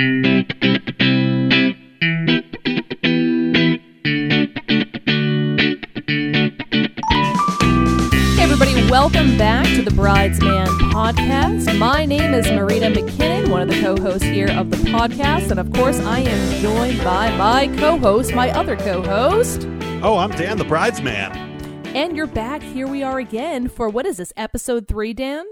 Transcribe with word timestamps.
Hey, 0.00 0.06
everybody, 8.38 8.88
welcome 8.88 9.36
back 9.36 9.66
to 9.76 9.82
the 9.82 9.92
Bridesman 9.94 10.68
podcast. 10.90 11.78
My 11.78 12.06
name 12.06 12.32
is 12.32 12.46
Marita 12.46 12.94
McKinnon, 12.94 13.50
one 13.50 13.60
of 13.60 13.68
the 13.68 13.78
co 13.78 13.94
hosts 14.00 14.24
here 14.24 14.50
of 14.52 14.70
the 14.70 14.78
podcast. 14.78 15.50
And 15.50 15.60
of 15.60 15.70
course, 15.74 16.00
I 16.00 16.20
am 16.20 16.62
joined 16.62 17.04
by 17.04 17.36
my 17.36 17.66
co 17.76 17.98
host, 17.98 18.32
my 18.32 18.50
other 18.52 18.76
co 18.76 19.02
host. 19.02 19.68
Oh, 20.02 20.16
I'm 20.16 20.30
Dan, 20.30 20.56
the 20.56 20.64
bridesman. 20.64 21.36
And 21.94 22.16
you're 22.16 22.26
back. 22.26 22.62
Here 22.62 22.86
we 22.86 23.02
are 23.02 23.18
again 23.18 23.68
for 23.68 23.90
what 23.90 24.06
is 24.06 24.16
this, 24.16 24.32
episode 24.34 24.88
three, 24.88 25.12
Dan? 25.12 25.44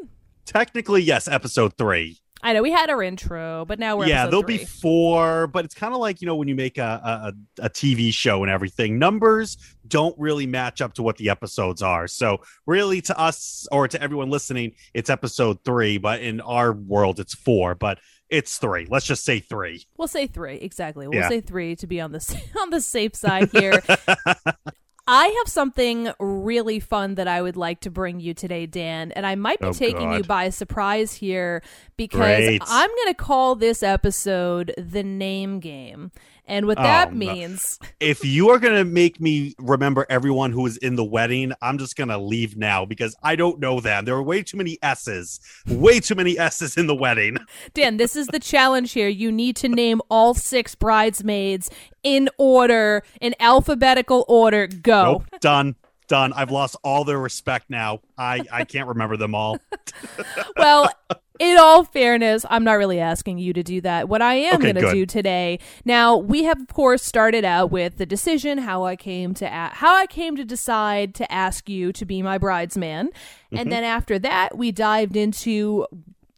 Technically, 0.46 1.02
yes, 1.02 1.28
episode 1.28 1.76
three. 1.76 2.20
I 2.42 2.52
know 2.52 2.62
we 2.62 2.70
had 2.70 2.88
our 2.90 3.02
intro, 3.02 3.64
but 3.64 3.78
now 3.78 3.96
we're 3.96 4.06
yeah, 4.06 4.26
there'll 4.26 4.42
three. 4.42 4.58
be 4.58 4.64
four, 4.64 5.46
but 5.48 5.64
it's 5.64 5.74
kind 5.74 5.92
of 5.92 6.00
like 6.00 6.20
you 6.20 6.26
know 6.26 6.36
when 6.36 6.48
you 6.48 6.54
make 6.54 6.78
a, 6.78 7.32
a 7.58 7.64
a 7.64 7.70
TV 7.70 8.12
show 8.12 8.42
and 8.42 8.50
everything, 8.50 8.98
numbers 8.98 9.56
don't 9.86 10.16
really 10.18 10.46
match 10.46 10.80
up 10.80 10.94
to 10.94 11.02
what 11.02 11.16
the 11.16 11.30
episodes 11.30 11.82
are. 11.82 12.06
So 12.06 12.38
really, 12.66 13.00
to 13.02 13.18
us 13.18 13.66
or 13.72 13.88
to 13.88 14.00
everyone 14.00 14.30
listening, 14.30 14.74
it's 14.94 15.10
episode 15.10 15.58
three, 15.64 15.98
but 15.98 16.20
in 16.20 16.40
our 16.40 16.72
world, 16.72 17.18
it's 17.20 17.34
four. 17.34 17.74
But 17.74 17.98
it's 18.28 18.58
three. 18.58 18.86
Let's 18.88 19.06
just 19.06 19.24
say 19.24 19.40
three. 19.40 19.84
We'll 19.96 20.06
say 20.08 20.26
three 20.26 20.56
exactly. 20.56 21.08
We'll 21.08 21.18
Yeah. 21.20 21.28
say 21.28 21.40
three 21.40 21.74
to 21.76 21.86
be 21.86 22.00
on 22.00 22.12
the 22.12 22.42
on 22.60 22.70
the 22.70 22.80
safe 22.80 23.14
side 23.16 23.50
here. 23.52 23.82
I 25.10 25.28
have 25.38 25.48
something 25.48 26.10
really 26.20 26.80
fun 26.80 27.14
that 27.14 27.26
I 27.26 27.40
would 27.40 27.56
like 27.56 27.80
to 27.80 27.90
bring 27.90 28.20
you 28.20 28.34
today, 28.34 28.66
Dan, 28.66 29.10
and 29.12 29.26
I 29.26 29.36
might 29.36 29.58
be 29.58 29.68
Oh, 29.68 29.72
taking 29.72 30.12
you 30.12 30.22
by 30.22 30.50
surprise 30.50 31.14
here 31.14 31.62
because 31.96 32.18
Great. 32.18 32.62
I'm 32.66 32.90
going 32.90 33.08
to 33.08 33.14
call 33.14 33.54
this 33.54 33.82
episode 33.82 34.74
the 34.76 35.02
name 35.02 35.60
game. 35.60 36.10
And 36.48 36.66
what 36.66 36.78
oh, 36.78 36.82
that 36.82 37.08
Oh, 37.08 37.10
no. 37.10 37.16
means, 37.16 37.78
if 38.00 38.24
you 38.24 38.48
are 38.50 38.58
gonna 38.58 38.84
make 38.84 39.20
me 39.20 39.54
remember 39.58 40.06
everyone 40.08 40.50
who 40.50 40.62
was 40.62 40.76
in 40.78 40.96
the 40.96 41.04
wedding, 41.04 41.52
I'm 41.62 41.78
just 41.78 41.94
gonna 41.94 42.18
leave 42.18 42.56
now 42.56 42.84
because 42.84 43.14
I 43.22 43.36
don't 43.36 43.60
know 43.60 43.80
them. 43.80 44.04
There 44.06 44.14
were 44.14 44.22
way 44.22 44.42
too 44.42 44.56
many 44.56 44.78
S's, 44.82 45.40
way 45.66 46.00
too 46.00 46.14
many 46.14 46.38
S's 46.38 46.76
in 46.76 46.86
the 46.86 46.94
wedding. 46.94 47.36
Dan, 47.74 47.98
this 47.98 48.16
is 48.16 48.26
the 48.28 48.40
challenge 48.40 48.92
here. 48.92 49.08
You 49.08 49.30
need 49.30 49.56
to 49.56 49.68
name 49.68 50.00
all 50.10 50.34
six 50.34 50.74
bridesmaids 50.74 51.70
in 52.02 52.28
order, 52.38 53.02
in 53.20 53.34
alphabetical 53.40 54.24
order. 54.28 54.66
Go. 54.66 55.02
Nope, 55.02 55.40
done, 55.40 55.76
done. 56.08 56.32
I've 56.32 56.50
lost 56.50 56.76
all 56.82 57.04
their 57.04 57.18
respect 57.18 57.68
now. 57.68 58.00
I 58.16 58.40
I 58.50 58.64
can't 58.64 58.88
remember 58.88 59.16
them 59.16 59.34
all. 59.34 59.58
well, 60.56 60.90
in 61.38 61.58
all 61.58 61.84
fairness, 61.84 62.44
I'm 62.48 62.64
not 62.64 62.74
really 62.74 63.00
asking 63.00 63.38
you 63.38 63.52
to 63.52 63.62
do 63.62 63.80
that. 63.82 64.08
What 64.08 64.22
I 64.22 64.34
am 64.34 64.54
Okay, 64.56 64.72
going 64.72 64.84
to 64.86 64.92
do 64.92 65.06
today. 65.06 65.58
Now, 65.84 66.16
we 66.16 66.44
have 66.44 66.60
of 66.60 66.68
course 66.68 67.02
started 67.02 67.44
out 67.44 67.70
with 67.70 67.96
the 67.98 68.06
decision 68.06 68.58
how 68.58 68.84
I 68.84 68.96
came 68.96 69.34
to 69.34 69.46
a- 69.46 69.70
how 69.74 69.94
I 69.94 70.06
came 70.06 70.36
to 70.36 70.44
decide 70.44 71.14
to 71.16 71.30
ask 71.32 71.68
you 71.68 71.92
to 71.92 72.04
be 72.04 72.22
my 72.22 72.38
bridesman. 72.38 73.08
Mm-hmm. 73.08 73.56
And 73.58 73.72
then 73.72 73.84
after 73.84 74.18
that, 74.18 74.56
we 74.56 74.72
dived 74.72 75.16
into 75.16 75.86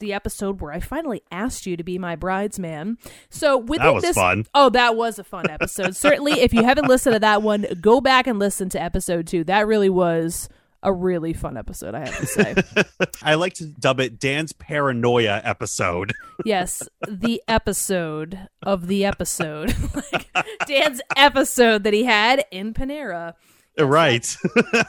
the 0.01 0.13
episode 0.15 0.61
where 0.61 0.73
I 0.73 0.81
finally 0.81 1.23
asked 1.31 1.67
you 1.67 1.77
to 1.77 1.85
be 1.85 1.99
my 1.99 2.17
bridesman. 2.17 2.97
So 3.29 3.59
within 3.59 3.95
was 3.95 4.03
this 4.03 4.17
fun. 4.17 4.47
Oh, 4.55 4.71
that 4.71 4.97
was 4.97 5.19
a 5.19 5.25
fun 5.25 5.49
episode. 5.51 5.95
Certainly 5.95 6.41
if 6.41 6.53
you 6.55 6.65
haven't 6.65 6.89
listened 6.89 7.15
to 7.15 7.21
that 7.21 7.43
one, 7.43 7.67
go 7.81 8.01
back 8.01 8.27
and 8.27 8.39
listen 8.39 8.69
to 8.71 8.83
episode 8.83 9.27
2. 9.27 9.45
That 9.45 9.67
really 9.67 9.91
was 9.91 10.49
a 10.83 10.93
really 10.93 11.33
fun 11.33 11.57
episode, 11.57 11.95
I 11.95 12.01
have 12.01 12.19
to 12.19 12.27
say. 12.27 12.55
I 13.23 13.35
like 13.35 13.55
to 13.55 13.67
dub 13.67 14.01
it 14.01 14.19
Dan's 14.19 14.53
paranoia 14.53 15.41
episode. 15.45 16.13
Yes, 16.43 16.89
the 17.07 17.43
episode 17.47 18.49
of 18.63 18.87
the 18.87 19.05
episode. 19.05 19.75
like 19.95 20.27
Dan's 20.67 21.03
episode 21.15 21.85
that 21.85 21.93
he 21.93 22.05
had 22.05 22.47
in 22.51 22.73
Panera. 22.73 23.35
Uh, 23.81 23.87
right. 23.87 24.37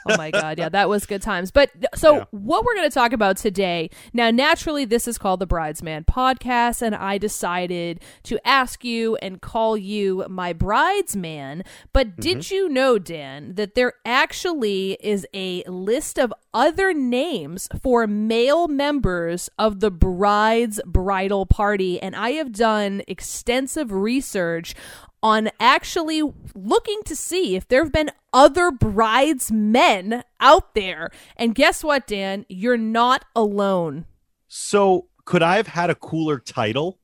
Oh 0.07 0.17
my 0.17 0.31
god, 0.31 0.57
yeah, 0.59 0.69
that 0.69 0.89
was 0.89 1.05
good 1.05 1.21
times. 1.21 1.51
But 1.51 1.71
so 1.95 2.17
Yeah. 2.17 2.23
what 2.31 2.63
we're 2.63 2.75
going 2.75 2.89
to 2.89 2.93
talk 2.93 3.13
about 3.13 3.37
today. 3.37 3.89
Now, 4.13 4.31
naturally 4.31 4.85
this 4.85 5.07
is 5.07 5.17
called 5.17 5.39
the 5.39 5.45
Bridesman 5.45 6.03
podcast 6.05 6.81
and 6.81 6.95
I 6.95 7.17
decided 7.17 8.01
to 8.23 8.39
ask 8.47 8.83
you 8.83 9.15
and 9.17 9.41
call 9.41 9.77
you 9.77 10.25
my 10.29 10.53
bridesman. 10.53 11.63
But 11.93 12.07
mm-hmm. 12.07 12.21
did 12.21 12.51
you 12.51 12.69
know, 12.69 12.97
Dan, 12.99 13.55
that 13.55 13.75
there 13.75 13.93
actually 14.05 14.97
is 15.01 15.25
a 15.33 15.63
list 15.67 16.17
of 16.17 16.33
other 16.53 16.93
names 16.93 17.69
for 17.81 18.07
male 18.07 18.67
members 18.67 19.49
of 19.57 19.79
the 19.79 19.91
bride's 19.91 20.81
bridal 20.85 21.45
party 21.45 22.01
and 22.01 22.15
I 22.15 22.31
have 22.31 22.51
done 22.51 23.01
extensive 23.07 23.91
research 23.91 24.75
on 25.23 25.49
actually 25.59 26.23
looking 26.55 27.01
to 27.05 27.15
see 27.15 27.55
if 27.55 27.67
there 27.67 27.83
have 27.83 27.93
been 27.93 28.11
other 28.33 28.71
bridesmen 28.71 30.23
out 30.39 30.73
there. 30.73 31.09
And 31.37 31.53
guess 31.55 31.83
what, 31.83 32.07
Dan? 32.07 32.45
You're 32.49 32.77
not 32.77 33.25
alone. 33.35 34.05
so 34.47 35.07
could 35.23 35.43
I 35.43 35.57
have 35.57 35.67
had 35.67 35.89
a 35.89 35.95
cooler 35.95 36.39
title? 36.39 36.97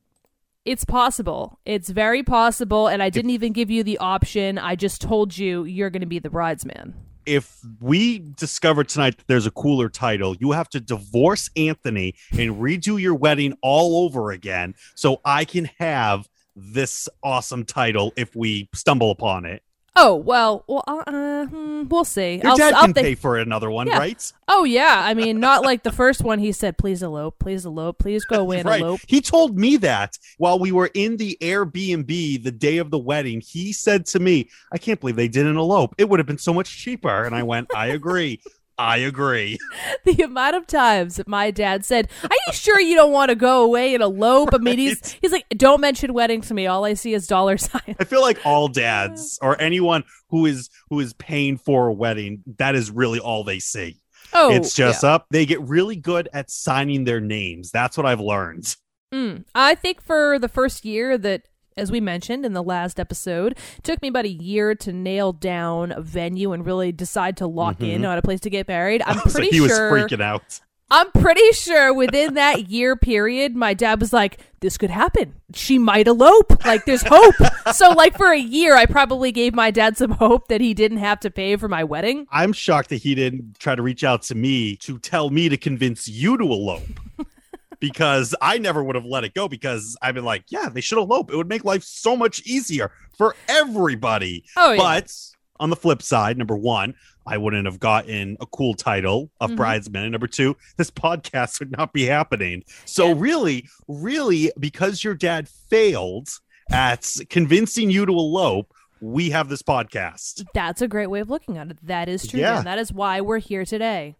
It's 0.65 0.83
possible. 0.83 1.59
It's 1.65 1.89
very 1.89 2.23
possible. 2.23 2.87
And 2.87 3.01
I 3.01 3.09
didn't 3.09 3.31
even 3.31 3.53
give 3.53 3.69
you 3.69 3.83
the 3.83 3.99
option. 3.99 4.57
I 4.57 4.75
just 4.75 5.01
told 5.01 5.37
you 5.37 5.63
you're 5.63 5.91
going 5.91 6.01
to 6.01 6.07
be 6.07 6.19
the 6.19 6.29
bridesman. 6.31 6.95
If 7.25 7.59
we 7.79 8.19
discover 8.19 8.83
tonight 8.83 9.17
that 9.17 9.27
there's 9.27 9.45
a 9.45 9.51
cooler 9.51 9.87
title, 9.87 10.35
you 10.35 10.51
have 10.51 10.67
to 10.69 10.79
divorce 10.79 11.49
Anthony 11.55 12.15
and 12.31 12.55
redo 12.55 12.99
your 12.99 13.15
wedding 13.15 13.55
all 13.61 14.03
over 14.03 14.31
again 14.31 14.75
so 14.95 15.21
I 15.23 15.45
can 15.45 15.69
have 15.79 16.27
this 16.57 17.07
awesome 17.23 17.63
title 17.63 18.11
if 18.17 18.35
we 18.35 18.67
stumble 18.73 19.11
upon 19.11 19.45
it. 19.45 19.61
Oh, 19.99 20.15
well, 20.15 20.63
well 20.67 20.83
uh, 20.87 21.47
hmm, 21.47 21.87
we'll 21.87 22.05
see. 22.05 22.35
Your 22.35 22.49
I'll, 22.51 22.55
dad 22.57 22.73
I'll 22.75 22.81
can 22.83 22.93
think- 22.93 23.05
pay 23.05 23.15
for 23.15 23.37
another 23.37 23.71
one, 23.71 23.87
Yeah. 23.87 23.97
right? 23.97 24.33
Oh, 24.47 24.63
yeah. 24.63 25.01
I 25.03 25.15
mean, 25.15 25.39
not 25.39 25.63
like 25.63 25.81
the 25.81 25.91
first 25.91 26.23
one. 26.23 26.37
He 26.37 26.51
said, 26.51 26.77
please 26.77 27.01
elope, 27.01 27.39
please 27.39 27.65
elope, 27.65 27.97
please 27.97 28.23
go 28.25 28.51
in, 28.51 28.67
right. 28.67 28.79
elope. 28.79 28.99
He 29.07 29.21
told 29.21 29.57
me 29.57 29.75
that 29.77 30.15
while 30.37 30.59
we 30.59 30.71
were 30.71 30.91
in 30.93 31.17
the 31.17 31.35
Airbnb 31.41 32.43
the 32.43 32.51
day 32.51 32.77
of 32.77 32.91
the 32.91 32.99
wedding. 32.99 33.41
He 33.41 33.73
said 33.73 34.05
to 34.07 34.19
me, 34.19 34.49
I 34.71 34.77
can't 34.77 34.99
believe 34.99 35.15
they 35.15 35.27
didn't 35.27 35.57
elope. 35.57 35.95
It 35.97 36.07
would 36.07 36.19
have 36.19 36.27
been 36.27 36.37
so 36.37 36.53
much 36.53 36.77
cheaper. 36.77 37.23
And 37.23 37.33
I 37.35 37.41
went, 37.41 37.73
I 37.75 37.87
agree. 37.87 38.39
I 38.77 38.97
agree. 38.97 39.57
the 40.05 40.21
amount 40.23 40.55
of 40.55 40.67
times 40.67 41.15
that 41.15 41.27
my 41.27 41.51
dad 41.51 41.83
said, 41.83 42.09
"Are 42.23 42.37
you 42.47 42.53
sure 42.53 42.79
you 42.79 42.95
don't 42.95 43.11
want 43.11 43.29
to 43.29 43.35
go 43.35 43.63
away 43.63 43.93
and 43.93 44.03
elope?" 44.03 44.53
I 44.53 44.57
mean, 44.57 44.77
he's 44.77 45.13
he's 45.13 45.31
like, 45.31 45.45
"Don't 45.49 45.81
mention 45.81 46.13
wedding 46.13 46.41
to 46.41 46.53
me. 46.53 46.67
All 46.67 46.85
I 46.85 46.93
see 46.93 47.13
is 47.13 47.25
dollar 47.27 47.57
signs." 47.57 47.95
I 47.99 48.03
feel 48.03 48.21
like 48.21 48.45
all 48.45 48.67
dads 48.67 49.39
or 49.41 49.59
anyone 49.59 50.03
who 50.29 50.45
is 50.45 50.69
who 50.89 50.99
is 50.99 51.13
paying 51.13 51.57
for 51.57 51.87
a 51.87 51.93
wedding, 51.93 52.43
that 52.57 52.75
is 52.75 52.91
really 52.91 53.19
all 53.19 53.43
they 53.43 53.59
see. 53.59 53.97
Oh, 54.33 54.51
it's 54.51 54.75
just 54.75 55.03
yeah. 55.03 55.15
up. 55.15 55.27
They 55.31 55.45
get 55.45 55.61
really 55.61 55.95
good 55.95 56.29
at 56.33 56.51
signing 56.51 57.05
their 57.05 57.21
names. 57.21 57.71
That's 57.71 57.97
what 57.97 58.05
I've 58.05 58.19
learned. 58.19 58.75
Mm. 59.13 59.45
I 59.55 59.73
think 59.75 60.01
for 60.01 60.37
the 60.39 60.49
first 60.49 60.85
year 60.85 61.17
that. 61.17 61.43
As 61.77 61.91
we 61.91 62.01
mentioned 62.01 62.43
in 62.43 62.53
the 62.53 62.63
last 62.63 62.99
episode, 62.99 63.51
it 63.77 63.83
took 63.83 64.01
me 64.01 64.07
about 64.07 64.25
a 64.25 64.29
year 64.29 64.73
to 64.73 64.91
nail 64.91 65.31
down 65.31 65.91
a 65.91 66.01
venue 66.01 66.51
and 66.51 66.65
really 66.65 66.91
decide 66.91 67.37
to 67.37 67.45
lock 67.45 67.81
in 67.81 68.01
mm-hmm. 68.01 68.09
on 68.09 68.17
a 68.17 68.21
place 68.23 68.39
to 68.41 68.49
get 68.49 68.67
married. 68.67 69.03
I'm 69.05 69.19
So 69.19 69.29
pretty 69.29 69.49
he 69.49 69.61
was 69.61 69.71
sure 69.71 69.91
freaking 69.91 70.21
out. 70.21 70.59
I'm 70.89 71.11
pretty 71.11 71.51
sure 71.51 71.93
within 71.93 72.35
that 72.35 72.69
year 72.69 72.95
period, 72.95 73.55
my 73.55 73.73
dad 73.73 73.99
was 73.99 74.13
like, 74.13 74.39
this 74.61 74.77
could 74.77 74.89
happen. 74.89 75.35
She 75.53 75.77
might 75.77 76.07
elope. 76.07 76.65
Like, 76.65 76.85
there's 76.85 77.03
hope. 77.05 77.35
so, 77.73 77.89
like, 77.89 78.17
for 78.17 78.31
a 78.31 78.39
year, 78.39 78.73
I 78.73 78.85
probably 78.85 79.33
gave 79.33 79.53
my 79.53 79.69
dad 79.69 79.97
some 79.97 80.11
hope 80.11 80.47
that 80.47 80.61
he 80.61 80.73
didn't 80.73 80.99
have 80.99 81.19
to 81.19 81.29
pay 81.29 81.57
for 81.57 81.67
my 81.67 81.83
wedding. 81.83 82.25
I'm 82.31 82.53
shocked 82.53 82.89
that 82.89 82.97
he 82.97 83.15
didn't 83.15 83.59
try 83.59 83.75
to 83.75 83.81
reach 83.81 84.05
out 84.05 84.21
to 84.23 84.35
me 84.35 84.77
to 84.77 84.97
tell 84.97 85.29
me 85.29 85.49
to 85.49 85.57
convince 85.57 86.07
you 86.07 86.37
to 86.37 86.45
elope. 86.45 87.01
because 87.79 88.33
I 88.41 88.57
never 88.57 88.83
would 88.83 88.95
have 88.95 89.05
let 89.05 89.23
it 89.23 89.33
go 89.33 89.47
because 89.47 89.95
I've 90.01 90.15
been 90.15 90.25
like, 90.25 90.45
yeah, 90.49 90.69
they 90.69 90.81
should 90.81 90.97
elope. 90.97 91.31
It 91.31 91.35
would 91.35 91.49
make 91.49 91.63
life 91.63 91.83
so 91.83 92.15
much 92.15 92.41
easier 92.45 92.91
for 93.17 93.35
everybody. 93.47 94.43
Oh, 94.55 94.71
yeah. 94.71 94.77
But 94.77 95.13
on 95.59 95.69
the 95.69 95.75
flip 95.75 96.01
side, 96.01 96.37
number 96.37 96.55
one, 96.55 96.93
I 97.25 97.37
wouldn't 97.37 97.65
have 97.65 97.79
gotten 97.79 98.37
a 98.39 98.45
cool 98.45 98.73
title 98.73 99.31
of 99.41 99.51
Mhm. 99.51 99.55
bridesman. 99.57 100.03
And 100.03 100.11
number 100.11 100.27
two, 100.27 100.55
this 100.77 100.89
podcast 100.91 101.59
would 101.59 101.71
not 101.71 101.93
be 101.93 102.05
happening. 102.05 102.63
So 102.85 103.07
Yeah. 103.09 103.15
really, 103.17 103.69
really, 103.87 104.51
because 104.59 105.03
your 105.03 105.13
dad 105.15 105.47
failed 105.49 106.29
at 106.71 107.09
convincing 107.29 107.89
you 107.89 108.05
to 108.05 108.11
elope, 108.13 108.71
we 109.01 109.29
have 109.31 109.49
this 109.49 109.61
podcast. 109.61 110.45
That's 110.53 110.81
a 110.81 110.87
great 110.87 111.07
way 111.07 111.19
of 111.19 111.29
looking 111.29 111.57
at 111.57 111.69
it. 111.71 111.77
That 111.85 112.07
is 112.09 112.25
true. 112.27 112.39
Yeah. 112.39 112.55
Dan. 112.55 112.65
That 112.65 112.79
is 112.79 112.91
why 112.93 113.21
we're 113.21 113.39
here 113.39 113.65
today. 113.65 114.15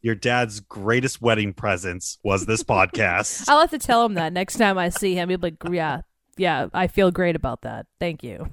Your 0.00 0.14
dad's 0.14 0.60
greatest 0.60 1.20
wedding 1.20 1.52
presents 1.52 2.18
was 2.22 2.46
this 2.46 2.62
podcast. 2.62 3.44
I'll 3.48 3.60
have 3.60 3.70
to 3.70 3.78
tell 3.78 4.04
him 4.04 4.14
that 4.14 4.32
next 4.32 4.56
time 4.56 4.78
I 4.78 4.90
see 4.90 5.14
him. 5.14 5.28
He'll 5.28 5.38
be 5.38 5.50
like, 5.50 5.56
yeah, 5.70 6.02
yeah, 6.38 6.68
I 6.72 6.86
feel 6.86 7.10
great 7.10 7.36
about 7.36 7.62
that. 7.62 7.86
Thank 8.00 8.22
you. 8.22 8.48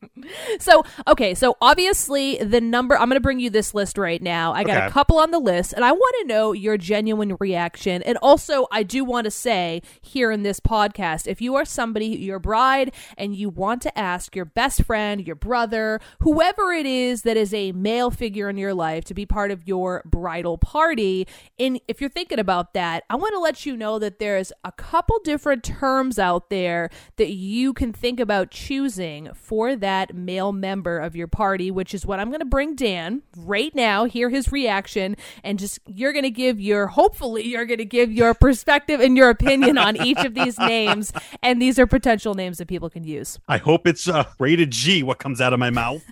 so, 0.58 0.84
okay, 1.08 1.34
so 1.34 1.56
obviously 1.60 2.36
the 2.38 2.60
number, 2.60 2.96
I'm 2.96 3.08
going 3.08 3.16
to 3.16 3.20
bring 3.20 3.40
you 3.40 3.50
this 3.50 3.74
list 3.74 3.98
right 3.98 4.22
now. 4.22 4.52
I 4.52 4.64
got 4.64 4.86
a 4.86 4.90
couple 4.90 5.18
on 5.18 5.30
the 5.30 5.38
list, 5.38 5.72
and 5.72 5.84
I 5.84 5.92
want 5.92 6.16
to 6.20 6.26
know 6.26 6.52
your 6.52 6.76
genuine 6.76 7.36
reaction. 7.40 8.02
And 8.02 8.18
also, 8.22 8.66
I 8.70 8.82
do 8.82 9.04
want 9.04 9.24
to 9.24 9.30
say 9.30 9.82
here 10.00 10.30
in 10.30 10.42
this 10.42 10.60
podcast 10.60 11.26
if 11.26 11.40
you 11.40 11.54
are 11.56 11.64
somebody, 11.64 12.06
your 12.06 12.38
bride, 12.38 12.92
and 13.16 13.34
you 13.34 13.48
want 13.48 13.82
to 13.82 13.98
ask 13.98 14.36
your 14.36 14.44
best 14.44 14.84
friend, 14.84 15.26
your 15.26 15.36
brother, 15.36 16.00
whoever 16.20 16.72
it 16.72 16.86
is 16.86 17.22
that 17.22 17.36
is 17.36 17.54
a 17.54 17.72
male 17.72 18.10
figure 18.10 18.48
in 18.48 18.56
your 18.56 18.74
life 18.74 19.04
to 19.04 19.14
be 19.14 19.26
part 19.26 19.50
of 19.50 19.66
your 19.66 20.02
bridal 20.04 20.58
party, 20.58 21.26
and 21.58 21.80
if 21.88 22.00
you're 22.00 22.10
thinking 22.10 22.38
about 22.38 22.74
that, 22.74 23.04
I 23.08 23.16
want 23.16 23.34
to 23.34 23.38
let 23.38 23.66
you 23.66 23.76
know 23.76 23.98
that 23.98 24.18
there's 24.18 24.52
a 24.64 24.72
couple 24.72 25.18
different 25.24 25.64
terms 25.64 26.18
out 26.18 26.50
there 26.50 26.90
that 27.16 27.21
you 27.30 27.72
can 27.72 27.92
think 27.92 28.20
about 28.20 28.50
choosing 28.50 29.30
for 29.34 29.76
that 29.76 30.14
male 30.14 30.52
member 30.52 30.98
of 30.98 31.14
your 31.14 31.26
party, 31.26 31.70
which 31.70 31.94
is 31.94 32.04
what 32.06 32.20
I'm 32.20 32.28
going 32.28 32.40
to 32.40 32.46
bring 32.46 32.74
Dan 32.74 33.22
right 33.36 33.74
now, 33.74 34.04
hear 34.04 34.30
his 34.30 34.50
reaction, 34.50 35.16
and 35.44 35.58
just 35.58 35.78
you're 35.86 36.12
going 36.12 36.24
to 36.24 36.30
give 36.30 36.60
your, 36.60 36.86
hopefully, 36.86 37.46
you're 37.46 37.66
going 37.66 37.78
to 37.78 37.84
give 37.84 38.12
your 38.12 38.34
perspective 38.42 39.00
and 39.00 39.16
your 39.16 39.30
opinion 39.30 39.78
on 39.78 39.96
each 40.02 40.18
of 40.24 40.34
these 40.34 40.58
names. 40.58 41.12
And 41.42 41.60
these 41.60 41.78
are 41.78 41.86
potential 41.86 42.34
names 42.34 42.58
that 42.58 42.68
people 42.68 42.90
can 42.90 43.04
use. 43.04 43.38
I 43.48 43.58
hope 43.58 43.86
it's 43.86 44.08
uh, 44.08 44.24
rated 44.38 44.70
G 44.70 45.02
what 45.02 45.18
comes 45.18 45.40
out 45.40 45.52
of 45.52 45.58
my 45.58 45.70
mouth. 45.70 46.02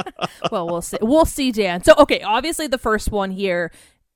well, 0.50 0.66
we'll 0.66 0.82
see. 0.82 0.98
We'll 1.00 1.24
see, 1.24 1.52
Dan. 1.52 1.82
So, 1.84 1.94
okay, 1.98 2.22
obviously 2.22 2.66
the 2.66 2.78
first 2.78 3.10
one 3.10 3.30
here, 3.30 3.70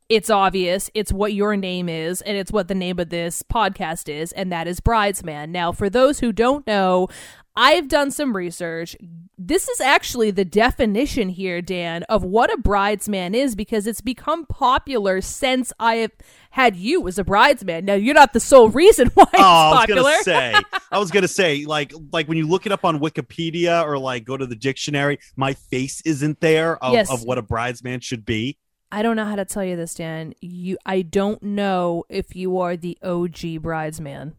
it's 0.08 0.30
obvious. 0.30 0.90
It's 0.94 1.12
what 1.12 1.32
your 1.32 1.56
name 1.56 1.88
is, 1.88 2.20
and 2.22 2.36
it's 2.36 2.52
what 2.52 2.68
the 2.68 2.74
name 2.74 2.98
of 2.98 3.08
this 3.08 3.42
podcast 3.42 4.08
is, 4.08 4.32
and 4.32 4.52
that 4.52 4.66
is 4.68 4.80
Bridesman. 4.80 5.50
Now, 5.52 5.72
for 5.72 5.88
those 5.88 6.20
who 6.20 6.32
don't 6.32 6.66
know, 6.66 7.08
I've 7.56 7.88
done 7.88 8.10
some 8.10 8.36
research. 8.36 8.96
This 9.38 9.68
is 9.68 9.80
actually 9.80 10.32
the 10.32 10.44
definition 10.44 11.28
here, 11.28 11.62
Dan, 11.62 12.02
of 12.04 12.24
what 12.24 12.52
a 12.52 12.56
bridesman 12.56 13.34
is 13.34 13.54
because 13.54 13.86
it's 13.86 14.00
become 14.00 14.44
popular 14.46 15.20
since 15.20 15.72
I 15.78 15.96
have 15.96 16.10
had 16.50 16.74
you 16.76 17.06
as 17.06 17.16
a 17.18 17.24
bridesman. 17.24 17.84
Now, 17.84 17.94
you're 17.94 18.14
not 18.14 18.32
the 18.32 18.40
sole 18.40 18.68
reason 18.70 19.08
why 19.14 19.24
it's 19.32 19.40
oh, 19.40 19.42
I 19.42 19.70
was 19.70 19.78
popular. 19.78 20.02
gonna 20.02 20.22
say, 20.24 20.54
I 20.92 20.98
was 20.98 21.10
gonna 21.12 21.28
say, 21.28 21.64
like, 21.64 21.92
like 22.12 22.26
when 22.28 22.36
you 22.38 22.48
look 22.48 22.66
it 22.66 22.72
up 22.72 22.84
on 22.84 22.98
Wikipedia 22.98 23.84
or 23.84 23.98
like 23.98 24.24
go 24.24 24.36
to 24.36 24.46
the 24.46 24.56
dictionary, 24.56 25.18
my 25.36 25.54
face 25.54 26.02
isn't 26.04 26.40
there 26.40 26.82
of, 26.84 26.92
Yes. 26.92 27.10
of 27.10 27.22
what 27.22 27.38
a 27.38 27.42
bridesman 27.42 28.00
should 28.00 28.24
be. 28.26 28.58
I 28.94 29.02
don't 29.02 29.16
know 29.16 29.24
how 29.24 29.34
to 29.34 29.44
tell 29.44 29.64
you 29.64 29.74
this, 29.74 29.92
Dan. 29.92 30.34
You, 30.40 30.78
I 30.86 31.02
don't 31.02 31.42
know 31.42 32.04
if 32.08 32.36
you 32.36 32.58
are 32.60 32.76
the 32.76 32.96
OG 33.02 33.60
bridesman. 33.60 34.36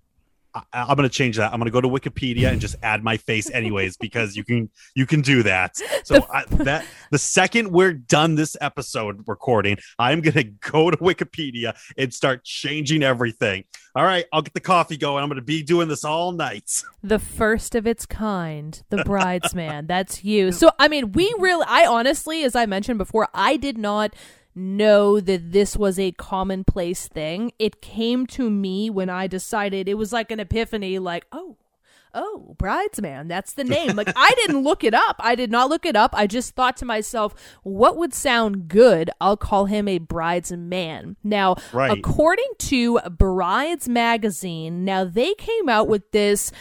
I, 0.53 0.61
I'm 0.71 0.95
gonna 0.95 1.09
change 1.09 1.35
that. 1.35 1.51
I'm 1.51 1.59
gonna 1.59 1.71
go 1.71 1.81
to 1.81 1.89
Wikipedia 1.89 2.49
and 2.49 2.61
just 2.61 2.77
add 2.81 3.03
my 3.03 3.17
face 3.17 3.51
anyways 3.51 3.97
because 3.99 4.37
you 4.37 4.45
can 4.45 4.69
you 4.95 5.05
can 5.05 5.19
do 5.19 5.43
that. 5.43 5.75
So 6.05 6.25
I, 6.33 6.45
that 6.51 6.85
the 7.11 7.17
second 7.17 7.73
we're 7.73 7.91
done 7.91 8.35
this 8.35 8.55
episode 8.61 9.25
recording, 9.27 9.75
I'm 9.99 10.21
gonna 10.21 10.45
go 10.45 10.89
to 10.89 10.95
Wikipedia 10.95 11.75
and 11.97 12.13
start 12.13 12.45
changing 12.45 13.03
everything. 13.03 13.65
All 13.93 14.05
right, 14.05 14.23
I'll 14.31 14.41
get 14.41 14.53
the 14.53 14.61
coffee 14.61 14.95
going. 14.95 15.21
I'm 15.21 15.27
gonna 15.27 15.41
be 15.41 15.63
doing 15.63 15.89
this 15.89 16.05
all 16.05 16.31
night. 16.31 16.81
The 17.03 17.19
first 17.19 17.75
of 17.75 17.85
its 17.85 18.05
kind, 18.05 18.81
the 18.87 19.03
bridesman. 19.03 19.87
That's 19.87 20.23
you. 20.23 20.53
So, 20.53 20.71
I 20.79 20.87
mean, 20.87 21.11
we 21.11 21.33
really, 21.39 21.65
I 21.67 21.85
honestly, 21.85 22.45
as 22.45 22.55
I 22.55 22.65
mentioned 22.65 22.99
before, 22.99 23.27
I 23.33 23.57
did 23.57 23.77
not 23.77 24.15
know 24.55 25.19
that 25.19 25.51
this 25.51 25.75
was 25.75 25.99
a 25.99 26.11
commonplace 26.13 27.07
thing. 27.07 27.51
It 27.59 27.81
came 27.81 28.25
to 28.27 28.49
me 28.49 28.89
when 28.89 29.09
I 29.09 29.27
decided 29.27 29.87
it 29.87 29.95
was 29.95 30.13
like 30.13 30.31
an 30.31 30.39
epiphany, 30.39 30.97
like, 30.99 31.25
oh, 31.31 31.57
oh, 32.17 32.55
bridesman, 32.57 33.27
that's 33.27 33.53
the 33.53 33.65
name. 33.65 33.95
Like, 33.97 34.11
I 34.15 34.31
didn't 34.45 34.63
look 34.63 34.85
it 34.85 34.93
up. 34.93 35.17
I 35.19 35.35
did 35.35 35.51
not 35.51 35.69
look 35.69 35.85
it 35.85 35.97
up. 35.97 36.11
I 36.13 36.27
just 36.27 36.55
thought 36.55 36.77
to 36.77 36.85
myself, 36.85 37.35
what 37.63 37.97
would 37.97 38.13
sound 38.13 38.69
good? 38.69 39.09
I'll 39.19 39.35
call 39.35 39.65
him 39.65 39.87
a 39.89 39.97
bridesman. 39.97 41.17
Now, 41.23 41.57
Right. 41.73 41.91
according 41.91 42.51
to 42.59 42.99
Brides 43.09 43.89
Magazine, 43.89 44.85
now 44.85 45.03
they 45.03 45.33
came 45.33 45.67
out 45.67 45.89
with 45.89 46.09
this 46.11 46.53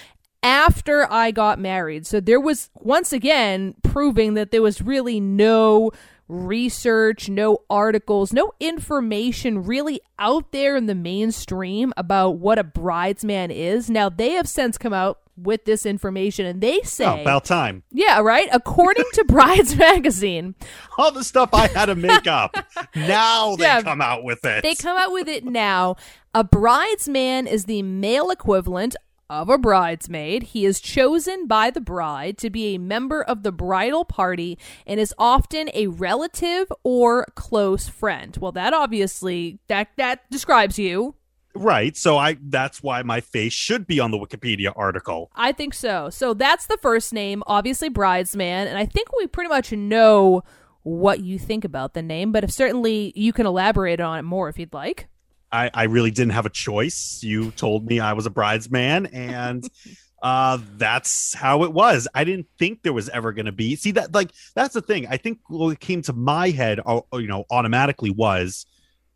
after 0.42 1.10
I 1.10 1.30
got 1.30 1.58
married. 1.58 2.06
So 2.06 2.20
there 2.20 2.40
was 2.40 2.68
once 2.74 3.12
again 3.12 3.74
proving 3.82 4.34
that 4.34 4.50
there 4.50 4.60
was 4.60 4.82
really 4.82 5.20
no 5.20 5.92
research, 6.28 7.28
no 7.28 7.58
articles, 7.68 8.32
no 8.32 8.52
information 8.60 9.62
really 9.64 10.00
out 10.18 10.52
there 10.52 10.76
in 10.76 10.86
the 10.86 10.94
mainstream 10.94 11.92
about 11.96 12.38
what 12.38 12.58
a 12.58 12.64
bridesman 12.64 13.50
is. 13.50 13.90
Now 13.90 14.08
they 14.08 14.30
have 14.32 14.48
since 14.48 14.78
come 14.78 14.92
out 14.92 15.20
with 15.36 15.64
this 15.64 15.84
information 15.84 16.46
and 16.46 16.60
they 16.60 16.78
Oh, 16.78 16.84
say 16.84 17.22
about 17.22 17.44
time. 17.44 17.82
yeah, 17.90 18.20
right? 18.20 18.48
According 18.52 19.04
to 19.14 19.24
Brides 19.28 19.76
Magazine, 19.76 20.54
All 20.96 21.10
the 21.10 21.24
stuff 21.24 21.50
I 21.52 21.66
had 21.66 21.86
to 21.86 21.96
make 21.96 22.26
up. 22.28 22.56
Now 22.94 23.56
they 23.56 23.64
Yeah. 23.64 23.82
come 23.82 24.00
out 24.00 24.22
with 24.22 24.44
it. 24.44 24.62
They 24.62 24.76
come 24.76 24.96
out 24.96 25.12
with 25.12 25.28
it 25.28 25.44
now. 25.44 25.96
A 26.34 26.44
bridesman 26.44 27.46
is 27.48 27.64
the 27.64 27.82
male 27.82 28.30
equivalent 28.30 28.94
of 29.28 29.48
a 29.48 29.58
bridesmaid. 29.58 30.42
He 30.44 30.64
is 30.64 30.80
chosen 30.80 31.46
by 31.46 31.70
the 31.70 31.80
bride 31.80 32.38
to 32.38 32.50
be 32.50 32.74
a 32.74 32.78
member 32.78 33.22
of 33.22 33.42
the 33.42 33.52
bridal 33.52 34.04
party 34.04 34.58
and 34.86 35.00
is 35.00 35.14
often 35.18 35.70
a 35.74 35.88
relative 35.88 36.70
or 36.82 37.26
close 37.34 37.88
friend. 37.88 38.36
Well, 38.40 38.52
that 38.52 38.74
obviously 38.74 39.58
that 39.68 39.88
that 39.96 40.28
describes 40.30 40.78
you. 40.78 41.14
Right. 41.56 41.96
So 41.96 42.18
I 42.18 42.36
that's 42.40 42.82
why 42.82 43.02
my 43.02 43.20
face 43.20 43.52
should 43.52 43.86
be 43.86 44.00
on 44.00 44.10
the 44.10 44.18
Wikipedia 44.18 44.72
article. 44.74 45.30
I 45.34 45.52
think 45.52 45.74
so. 45.74 46.10
So 46.10 46.34
that's 46.34 46.66
the 46.66 46.78
first 46.78 47.12
name, 47.12 47.42
obviously 47.46 47.88
bridesman, 47.88 48.66
and 48.66 48.76
I 48.76 48.86
think 48.86 49.08
we 49.16 49.26
pretty 49.26 49.48
much 49.48 49.72
know 49.72 50.42
what 50.82 51.20
you 51.20 51.38
think 51.38 51.64
about 51.64 51.94
the 51.94 52.02
name, 52.02 52.30
but 52.30 52.44
if 52.44 52.50
certainly 52.50 53.12
you 53.16 53.32
can 53.32 53.46
elaborate 53.46 54.00
on 54.00 54.18
it 54.18 54.22
more 54.22 54.48
if 54.48 54.58
you'd 54.58 54.74
like. 54.74 55.08
I, 55.54 55.70
I 55.72 55.82
really 55.84 56.10
didn't 56.10 56.32
have 56.32 56.46
a 56.46 56.50
choice. 56.50 57.20
You 57.22 57.52
told 57.52 57.86
me 57.86 58.00
I 58.00 58.12
was 58.12 58.26
a 58.26 58.30
bridesman 58.30 59.06
and 59.06 59.64
uh 60.22 60.58
that's 60.76 61.34
how 61.34 61.64
it 61.64 61.72
was. 61.72 62.08
I 62.14 62.24
didn't 62.24 62.46
think 62.58 62.82
there 62.82 62.92
was 62.92 63.08
ever 63.10 63.32
going 63.32 63.46
to 63.46 63.52
be. 63.52 63.76
See 63.76 63.92
that 63.92 64.12
like 64.14 64.32
that's 64.54 64.74
the 64.74 64.82
thing. 64.82 65.06
I 65.06 65.16
think 65.16 65.38
what 65.48 65.78
came 65.80 66.02
to 66.02 66.12
my 66.12 66.50
head 66.50 66.80
uh, 66.84 67.00
you 67.14 67.28
know 67.28 67.44
automatically 67.50 68.10
was 68.10 68.66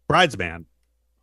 bridesman. 0.06 0.66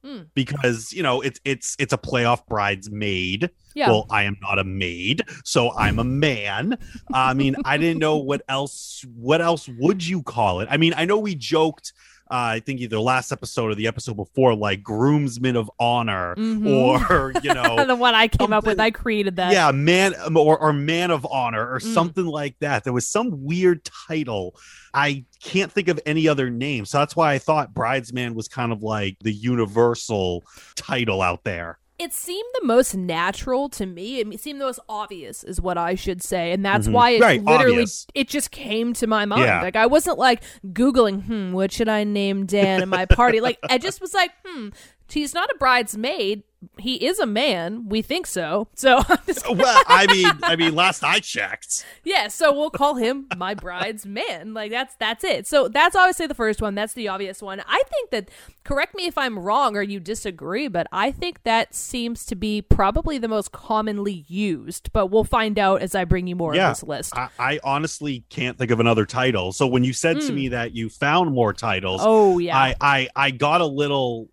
Hmm. 0.06 0.22
Because, 0.36 0.94
you 0.94 1.02
know, 1.02 1.22
it's 1.22 1.40
it's 1.46 1.76
it's 1.80 1.92
a 1.92 1.98
playoff 1.98 2.46
bridesmaid. 2.46 3.50
Yeah. 3.74 3.90
Well, 3.90 4.06
I 4.12 4.24
am 4.24 4.38
not 4.40 4.60
a 4.60 4.64
maid, 4.64 5.24
so 5.44 5.76
I'm 5.76 5.98
a 5.98 6.04
man. 6.04 6.78
I 7.12 7.34
mean, 7.34 7.56
I 7.66 7.78
didn't 7.78 7.98
know 7.98 8.18
what 8.30 8.44
else. 8.48 9.04
What 9.16 9.42
else 9.42 9.68
would 9.80 10.06
you 10.06 10.22
call 10.22 10.60
it? 10.60 10.68
I 10.70 10.78
mean, 10.78 10.94
I 10.96 11.06
know 11.06 11.18
we 11.18 11.34
joked. 11.34 11.92
Uh, 12.32 12.58
I 12.58 12.60
think 12.60 12.80
either 12.82 13.00
last 13.00 13.32
episode 13.32 13.70
or 13.72 13.76
the 13.76 13.86
episode 13.86 14.16
before, 14.16 14.56
like 14.56 14.82
groomsmen 14.82 15.56
of 15.56 15.70
honor, 15.80 16.34
Mhm. 16.36 16.66
or 16.68 17.34
you 17.44 17.54
know, 17.54 17.86
the 17.86 17.96
one 17.96 18.16
I 18.16 18.28
came 18.28 18.52
up 18.52 18.66
with, 18.66 18.80
I 18.80 18.90
created 18.90 19.36
that. 19.36 19.52
yeah, 19.54 19.70
man 19.72 20.16
or, 20.36 20.58
or 20.58 20.74
man 20.74 21.12
of 21.12 21.26
honor 21.30 21.72
or 21.72 21.80
Mm. 21.80 21.94
something 21.94 22.26
like 22.26 22.56
that. 22.62 22.84
There 22.84 22.94
was 22.94 23.08
some 23.08 23.44
weird 23.46 23.84
title. 24.08 24.56
I 24.94 25.26
can't 25.44 25.72
think 25.72 25.88
of 25.88 26.00
any 26.06 26.28
other 26.28 26.50
name, 26.50 26.86
so 26.86 26.98
that's 26.98 27.16
why 27.16 27.34
I 27.34 27.38
thought 27.38 27.74
bridesman 27.76 28.34
was 28.34 28.48
kind 28.48 28.72
of 28.72 28.82
like 28.82 29.18
the 29.22 29.32
universal 29.34 30.44
title 30.76 31.22
out 31.22 31.44
there. 31.44 31.78
It 31.98 32.12
seemed 32.14 32.48
the 32.60 32.68
most 32.68 32.94
natural 32.94 33.70
to 33.70 33.86
me. 33.86 34.20
It 34.20 34.40
seemed 34.42 34.60
the 34.60 34.66
most 34.66 34.82
obvious, 34.90 35.44
is 35.46 35.62
what 35.62 35.78
I 35.78 35.96
should 35.96 36.22
say, 36.22 36.52
and 36.52 36.66
that's 36.66 36.88
Mhm. 36.88 36.92
why 36.92 37.12
it 37.12 37.22
Right, 37.22 37.42
literally 37.44 37.72
obvious. 37.84 38.06
it 38.14 38.28
just 38.28 38.52
came 38.52 38.92
to 38.96 39.08
my 39.08 39.26
mind. 39.26 39.44
Yeah. 39.44 39.62
Like 39.62 39.78
I 39.78 39.86
wasn't 39.86 40.18
like 40.20 40.42
googling, 40.68 41.24
hmm, 41.24 41.54
what 41.54 41.72
should 41.72 41.88
I 41.88 42.04
name 42.04 42.46
Dan 42.46 42.82
in 42.84 42.90
my 42.90 43.06
party? 43.06 43.40
like 43.40 43.60
I 43.70 43.78
just 43.78 44.02
was 44.02 44.14
like, 44.14 44.32
hmm, 44.46 44.70
she's 45.10 45.34
not 45.34 45.50
a 45.50 45.56
bridesmaid, 45.58 46.44
he 46.78 47.06
is 47.06 47.20
a 47.20 47.26
man. 47.26 47.88
We 47.90 48.02
think 48.02 48.28
so. 48.28 48.68
So 48.76 49.02
well, 49.50 49.84
I 49.88 50.08
mean, 50.12 50.32
I 50.44 50.56
mean, 50.56 50.76
last 50.76 51.04
I 51.04 51.20
checked. 51.20 51.86
yeah, 52.04 52.28
so 52.28 52.52
we'll 52.54 52.70
call 52.70 52.96
him 52.96 53.28
my 53.38 53.54
bride's 53.54 54.06
man. 54.06 54.54
Like 54.54 54.72
that's 54.72 54.96
that's 54.96 55.24
it. 55.24 55.48
So 55.48 55.68
that's 55.68 55.96
obviously 55.96 56.28
the 56.28 56.34
first 56.36 56.62
one. 56.62 56.76
That's 56.76 56.94
the 56.94 57.08
obvious 57.08 57.42
one. 57.42 57.62
I 57.68 57.82
think 57.90 58.12
that 58.12 58.30
correct 58.64 58.96
me 58.96 59.06
if 59.06 59.18
I'm 59.18 59.38
wrong 59.40 59.76
or 59.76 59.82
you 59.82 60.00
disagree, 60.00 60.68
but 60.68 60.88
I 60.92 61.12
think 61.12 61.44
that 61.44 61.74
seems 61.76 62.26
to 62.28 62.36
be 62.36 62.62
probably 62.62 63.18
the 63.18 63.28
most 63.28 63.52
commonly 63.52 64.26
used. 64.28 64.92
But 64.94 65.08
we'll 65.08 65.24
find 65.24 65.60
out 65.60 65.82
as 65.82 65.96
I 65.96 66.06
bring 66.06 66.28
you 66.28 66.36
more 66.36 66.56
yeah, 66.56 66.72
of 66.72 66.78
this 66.78 66.84
list. 66.84 67.18
I, 67.18 67.30
I 67.40 67.60
honestly 67.64 68.24
can't 68.30 68.58
think 68.58 68.72
of 68.72 68.80
another 68.80 69.06
title. 69.06 69.52
So 69.52 69.68
when 69.68 69.84
you 69.84 69.94
said 69.94 70.22
to 70.22 70.32
me 70.32 70.50
that 70.50 70.76
you 70.76 70.90
found 70.90 71.34
more 71.34 71.54
titles, 71.54 72.02
Hmm. 72.02 72.08
oh 72.08 72.38
yeah. 72.40 72.58
I, 72.58 72.76
I 72.82 73.10
I 73.16 73.32
got 73.32 73.62
a 73.62 73.66
little 73.66 74.30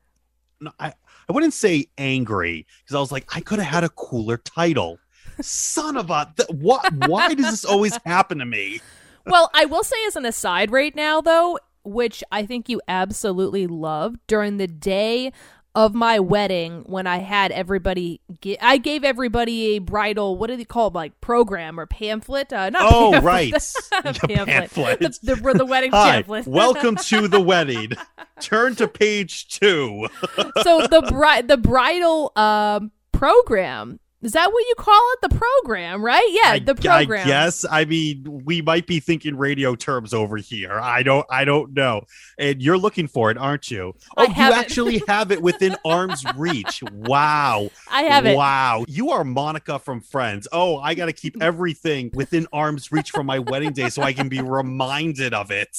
I 0.78 0.92
I 1.32 1.34
wouldn't 1.34 1.54
say 1.54 1.86
angry 1.96 2.66
because 2.84 2.94
I 2.94 3.00
was 3.00 3.10
like 3.10 3.34
I 3.34 3.40
could 3.40 3.58
have 3.58 3.68
had 3.68 3.84
a 3.84 3.88
cooler 3.88 4.36
title. 4.36 4.98
Son 5.40 5.96
of 5.96 6.10
a 6.10 6.30
th- 6.36 6.50
what 6.50 6.92
why 7.08 7.32
does 7.32 7.50
this 7.50 7.64
always 7.64 7.98
happen 8.04 8.38
to 8.40 8.44
me? 8.44 8.82
well, 9.24 9.48
I 9.54 9.64
will 9.64 9.82
say 9.82 9.96
as 10.06 10.14
an 10.14 10.26
aside 10.26 10.70
right 10.70 10.94
now 10.94 11.22
though, 11.22 11.58
which 11.84 12.22
I 12.30 12.44
think 12.44 12.68
you 12.68 12.82
absolutely 12.86 13.66
love 13.66 14.16
during 14.26 14.58
the 14.58 14.66
day 14.66 15.32
of 15.74 15.94
my 15.94 16.18
wedding 16.20 16.82
when 16.86 17.06
I 17.06 17.18
had 17.18 17.50
everybody 17.50 18.20
gi- 18.42 18.60
I 18.60 18.76
gave 18.76 19.04
everybody 19.04 19.76
a 19.76 19.78
bridal 19.78 20.36
what 20.36 20.48
do 20.48 20.56
they 20.56 20.64
call 20.64 20.88
it 20.88 20.94
like 20.94 21.18
program 21.22 21.80
or 21.80 21.86
pamphlet 21.86 22.52
uh, 22.52 22.68
not 22.70 22.82
Oh 22.92 23.12
pamphlet, 23.12 23.24
right. 23.24 23.52
pamphlet, 24.28 24.48
pamphlet. 24.48 25.00
The, 25.00 25.34
the, 25.34 25.54
the 25.58 25.64
wedding 25.64 25.90
Hi, 25.92 26.16
pamphlet 26.16 26.46
welcome 26.46 26.96
to 26.96 27.26
the 27.26 27.40
wedding. 27.52 27.92
Turn 28.40 28.74
to 28.76 28.86
page 28.88 29.48
2. 29.48 30.08
so 30.62 30.86
the 30.86 31.06
bride 31.08 31.48
the 31.48 31.56
bridal 31.56 32.32
um 32.36 32.92
program 33.12 33.98
is 34.22 34.32
that 34.32 34.52
what 34.52 34.64
you 34.68 34.74
call 34.76 35.02
it 35.14 35.28
the 35.28 35.36
program 35.36 36.04
right 36.04 36.28
yeah 36.30 36.52
I, 36.52 36.58
the 36.60 36.74
program 36.74 37.22
I 37.22 37.24
guess. 37.24 37.64
I 37.70 37.84
mean, 37.84 38.42
we 38.44 38.62
might 38.62 38.86
be 38.86 39.00
thinking 39.00 39.36
radio 39.36 39.74
terms 39.74 40.14
over 40.14 40.36
here. 40.36 40.72
I 40.72 41.02
don't. 41.02 41.26
I 41.30 41.44
don't 41.44 41.74
know. 41.74 42.06
And 42.38 42.62
you're 42.62 42.78
looking 42.78 43.08
for 43.08 43.30
it, 43.30 43.38
aren't 43.38 43.70
you? 43.70 43.94
I 44.16 44.24
Oh, 44.24 44.28
you 44.28 44.52
actually 44.52 45.02
have 45.08 45.30
it 45.32 45.42
within 45.42 45.76
arm's 45.84 46.24
reach. 46.36 46.82
Wow. 46.92 47.70
I 47.90 48.02
have 48.02 48.26
it 48.26 48.36
Wow. 48.36 48.84
You 48.88 49.10
are 49.10 49.24
Monica 49.24 49.78
from 49.78 50.00
Friends. 50.00 50.48
Oh, 50.52 50.78
I 50.78 50.94
got 50.94 51.06
to 51.06 51.12
keep 51.12 51.42
everything 51.42 52.10
within 52.14 52.46
arm's 52.52 52.92
reach 52.92 53.10
for 53.10 53.22
my 53.22 53.38
wedding 53.38 53.72
day 53.72 53.88
so 53.88 54.02
I 54.02 54.12
can 54.12 54.28
be 54.28 54.40
reminded 54.40 55.34
of 55.34 55.50
it. 55.50 55.76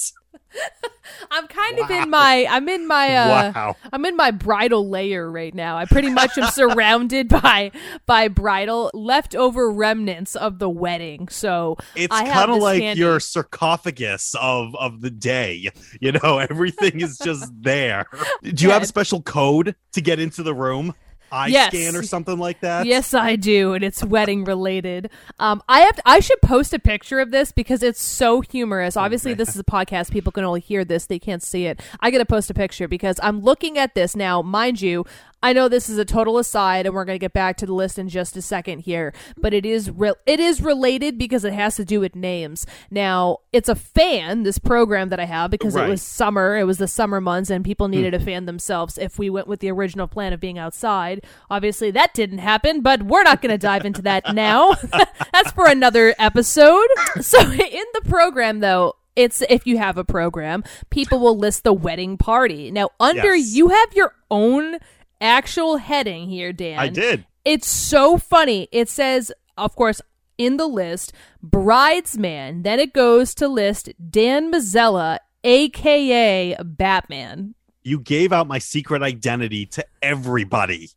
I'm 1.30 1.46
kind 1.48 1.78
of 1.78 1.90
in 1.90 2.10
my 2.10 2.46
I'm 2.48 2.68
in 2.68 2.86
my 2.86 3.14
uh 3.14 3.52
wow. 3.52 3.76
I'm 3.92 4.04
in 4.04 4.16
my 4.16 4.30
bridal 4.30 4.88
lair 4.88 5.30
right 5.30 5.54
now. 5.54 5.76
I 5.76 5.84
pretty 5.84 6.10
much 6.10 6.36
am 6.38 6.50
surrounded 6.50 7.28
by 7.42 7.72
by 8.06 8.28
bridal 8.28 8.90
leftover 8.94 9.70
remnants 9.70 10.36
of 10.36 10.58
the 10.58 10.68
wedding. 10.68 11.28
So 11.28 11.76
It's 11.94 12.14
kind 12.14 12.50
of 12.50 12.58
like 12.58 12.82
handy. 12.82 13.00
your 13.00 13.20
sarcophagus 13.20 14.34
of 14.40 14.74
of 14.76 15.00
the 15.00 15.10
day. 15.10 15.70
You 16.00 16.12
know, 16.12 16.38
everything 16.50 17.00
is 17.00 17.18
just 17.18 17.52
there. 17.60 18.06
Do 18.42 18.64
you 18.64 18.70
have 18.70 18.82
a 18.82 18.86
special 18.86 19.22
code 19.22 19.74
to 19.92 20.00
get 20.00 20.18
into 20.20 20.42
the 20.42 20.54
room? 20.54 20.94
Eye 21.34 21.48
Yes. 21.48 21.68
scan 21.74 21.96
or 21.96 22.02
something 22.02 22.38
like 22.38 22.60
that? 22.60 22.86
yes, 22.86 23.12
I 23.12 23.36
do, 23.36 23.74
and 23.74 23.82
it's 23.84 24.04
wedding 24.04 24.44
related. 24.44 25.10
Um, 25.38 25.62
I 25.68 25.80
have 25.80 25.98
I 26.06 26.20
should 26.20 26.40
post 26.42 26.72
a 26.72 26.78
picture 26.78 27.18
of 27.20 27.30
this 27.32 27.50
because 27.52 27.82
it's 27.82 28.00
so 28.00 28.40
humorous. 28.40 28.96
Obviously, 28.96 29.34
this 29.34 29.48
is 29.50 29.58
a 29.58 29.64
podcast; 29.64 30.10
people 30.12 30.32
can 30.32 30.44
only 30.44 30.60
hear 30.60 30.84
this; 30.84 31.06
they 31.06 31.18
can't 31.18 31.42
see 31.42 31.66
it. 31.66 31.80
I 32.00 32.10
got 32.10 32.18
to 32.18 32.26
post 32.26 32.50
a 32.50 32.54
picture 32.54 32.86
because 32.88 33.18
I'm 33.22 33.40
looking 33.40 33.76
at 33.78 33.94
this 33.94 34.14
now. 34.14 34.42
Mind 34.42 34.80
you, 34.80 35.04
I 35.44 35.52
know 35.52 35.68
this 35.68 35.90
is 35.90 35.98
a 35.98 36.06
total 36.06 36.38
aside, 36.38 36.86
and 36.86 36.94
we're 36.94 37.04
going 37.04 37.16
to 37.16 37.22
get 37.22 37.34
back 37.34 37.58
to 37.58 37.66
the 37.66 37.74
list 37.74 37.98
in 37.98 38.08
just 38.08 38.34
a 38.34 38.40
second 38.40 38.78
here. 38.78 39.12
But 39.36 39.52
it 39.52 39.66
is 39.66 39.90
re- 39.90 40.14
it 40.24 40.40
is 40.40 40.62
related 40.62 41.18
because 41.18 41.44
it 41.44 41.52
has 41.52 41.76
to 41.76 41.84
do 41.84 42.00
with 42.00 42.16
names. 42.16 42.64
Now, 42.90 43.40
it's 43.52 43.68
a 43.68 43.74
fan 43.74 44.44
this 44.44 44.58
program 44.58 45.10
that 45.10 45.20
I 45.20 45.26
have 45.26 45.50
because 45.50 45.76
it 45.76 45.86
was 45.86 46.00
summer. 46.00 46.56
It 46.56 46.64
was 46.64 46.78
the 46.78 46.88
summer 46.88 47.20
months, 47.20 47.50
and 47.50 47.62
people 47.62 47.88
hmm. 47.88 47.90
needed 47.90 48.14
a 48.14 48.20
fan 48.20 48.46
themselves. 48.46 48.96
If 48.96 49.18
we 49.18 49.28
went 49.28 49.46
with 49.46 49.60
the 49.60 49.70
original 49.70 50.08
plan 50.08 50.32
of 50.32 50.40
being 50.40 50.58
outside, 50.58 51.22
obviously 51.50 51.90
that 51.90 52.14
didn't 52.14 52.38
happen. 52.38 52.80
But 52.80 53.02
we're 53.02 53.22
not 53.22 53.42
going 53.42 53.52
to 53.52 53.58
dive 53.58 53.84
into 53.84 54.00
that 54.00 54.32
now. 54.32 54.72
That's 55.32 55.52
for 55.52 55.68
another 55.68 56.14
episode. 56.18 56.88
So 57.20 57.38
in 57.42 57.84
the 57.92 58.02
program, 58.06 58.60
though. 58.60 58.94
It's 59.16 59.42
if 59.42 59.64
you 59.64 59.78
have 59.78 59.96
a 59.96 60.02
program, 60.02 60.64
people 60.90 61.20
will 61.20 61.38
list 61.38 61.62
the 61.62 61.72
wedding 61.72 62.18
party. 62.18 62.72
Now, 62.72 62.88
under 62.98 63.36
Yes. 63.36 63.54
you 63.54 63.68
have 63.68 63.94
your 63.94 64.12
own 64.28 64.78
actual 65.24 65.78
heading 65.78 66.28
here, 66.28 66.52
Dan. 66.52 66.78
I 66.78 66.88
did. 66.88 67.26
It's 67.44 67.68
so 67.68 68.18
funny. 68.18 68.68
It 68.70 68.88
says, 68.88 69.32
of 69.56 69.74
course, 69.74 70.00
in 70.38 70.56
the 70.56 70.66
list, 70.66 71.12
bridesman. 71.42 72.62
Then 72.62 72.78
it 72.78 72.92
goes 72.92 73.34
to 73.36 73.48
list 73.48 73.90
Dan 74.10 74.52
Mazzella, 74.52 75.18
aka 75.42 76.56
Batman. 76.62 77.54
You 77.82 77.98
gave 78.00 78.32
out 78.32 78.46
my 78.46 78.58
secret 78.58 79.02
identity 79.02 79.66
to 79.66 79.84
everybody. 80.02 80.90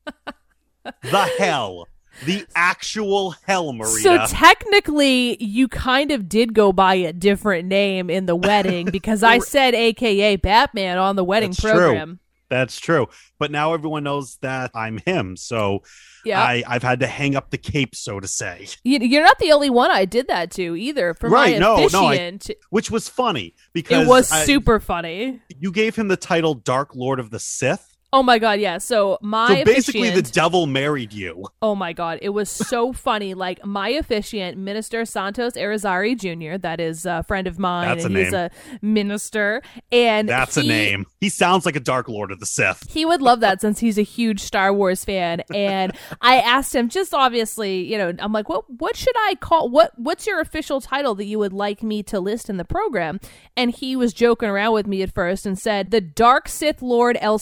the 0.83 1.29
hell. 1.37 1.87
The 2.25 2.45
actual 2.55 3.35
hell, 3.45 3.73
Maria. 3.73 4.01
So 4.01 4.25
technically, 4.27 5.41
you 5.43 5.67
kind 5.67 6.11
of 6.11 6.27
did 6.27 6.53
go 6.53 6.73
by 6.73 6.95
a 6.95 7.13
different 7.13 7.67
name 7.67 8.09
in 8.09 8.25
the 8.25 8.35
wedding 8.35 8.85
because 8.91 9.21
I 9.21 9.39
said 9.39 9.75
aka 9.75 10.35
Batman 10.37 10.97
on 10.97 11.15
the 11.15 11.23
wedding 11.23 11.51
That's 11.51 11.61
program. 11.61 12.07
True. 12.07 12.19
That's 12.49 12.79
true. 12.79 13.07
But 13.39 13.51
now 13.51 13.73
everyone 13.73 14.03
knows 14.03 14.37
that 14.41 14.71
I'm 14.73 14.99
him. 15.05 15.35
So 15.35 15.83
Yeah. 16.23 16.41
I, 16.41 16.63
I've 16.67 16.83
had 16.83 17.01
to 17.01 17.07
hang 17.07 17.35
up 17.35 17.49
the 17.51 17.57
cape, 17.57 17.93
so 17.95 18.19
to 18.21 18.27
say, 18.27 18.67
You- 18.83 18.99
You're 18.99 19.23
not 19.23 19.37
the 19.39 19.51
only 19.51 19.69
one 19.69 19.91
I 19.91 20.05
did 20.05 20.27
that 20.29 20.51
to 20.51 20.75
either. 20.75 21.13
For 21.13 21.29
Right, 21.29 21.53
my 21.55 21.59
no, 21.59 21.87
no, 21.91 22.05
I- 22.07 22.39
which 22.69 22.89
was 22.89 23.09
funny 23.09 23.53
because 23.73 24.05
it 24.05 24.09
was 24.09 24.31
I- 24.31 24.45
super 24.45 24.79
funny. 24.79 25.41
you 25.59 25.71
gave 25.71 25.95
him 25.95 26.07
the 26.07 26.17
title 26.17 26.53
Dark 26.53 26.95
Lord 26.95 27.19
of 27.19 27.31
the 27.31 27.39
Sith. 27.39 27.96
Oh 28.13 28.23
my 28.23 28.39
god, 28.39 28.61
yeah. 28.61 28.77
So 28.77 29.17
my 29.21 29.59
So 29.59 29.65
basically, 29.65 30.09
the 30.11 30.21
devil 30.21 30.65
married 30.65 31.11
you. 31.11 31.45
Oh 31.61 31.75
my 31.75 31.91
god, 31.91 32.19
it 32.21 32.29
was 32.29 32.49
so 32.49 32.93
funny. 33.07 33.33
Like 33.33 33.65
my 33.65 33.89
officiant, 33.89 34.57
Minister 34.57 35.03
Santos 35.03 35.53
Arizari 35.53 36.17
Jr., 36.17 36.57
that 36.59 36.79
is 36.79 37.05
a 37.05 37.23
friend 37.23 37.47
of 37.47 37.59
mine, 37.59 37.89
That's 37.89 38.03
a 38.05 38.07
and 38.07 38.17
he's 38.17 38.31
name. 38.31 38.49
a 38.81 38.85
minister, 38.85 39.61
and 39.91 40.29
That's 40.29 40.55
a 40.55 40.63
name. 40.63 41.05
He 41.19 41.27
sounds 41.27 41.65
like 41.65 41.75
a 41.75 41.81
Dark 41.81 42.07
Lord 42.07 42.31
of 42.31 42.39
the 42.39 42.45
Sith. 42.45 42.89
He 42.89 43.05
would 43.05 43.21
love 43.21 43.41
that 43.41 43.59
since 43.59 43.79
he's 43.79 43.97
a 43.97 44.03
huge 44.03 44.39
Star 44.39 44.71
Wars 44.73 45.03
fan. 45.03 45.43
And 45.53 45.91
I 46.21 46.37
asked 46.37 46.73
him, 46.73 46.87
just 46.87 47.13
obviously, 47.13 47.83
you 47.91 47.97
know, 47.97 48.13
I'm 48.19 48.31
like, 48.31 48.47
what 48.47 48.69
what 48.69 48.95
should 48.95 49.15
I 49.17 49.35
call 49.35 49.67
what 49.67 49.91
what's 49.99 50.25
your 50.25 50.39
official 50.39 50.79
title 50.79 51.13
that 51.15 51.25
you 51.25 51.39
would 51.39 51.53
like 51.53 51.83
me 51.83 52.03
to 52.03 52.21
list 52.21 52.49
in 52.49 52.55
the 52.55 52.65
program? 52.65 53.19
And 53.57 53.71
he 53.71 53.97
was 53.97 54.13
joking 54.13 54.47
around 54.47 54.71
with 54.73 54.87
me 54.87 55.01
at 55.01 55.13
first 55.13 55.45
and 55.45 55.59
said, 55.59 55.91
The 55.91 55.99
Dark 55.99 56.47
Sith 56.47 56.81
Lord 56.81 57.17
El 57.19 57.37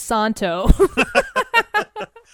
Santo. 0.55 0.73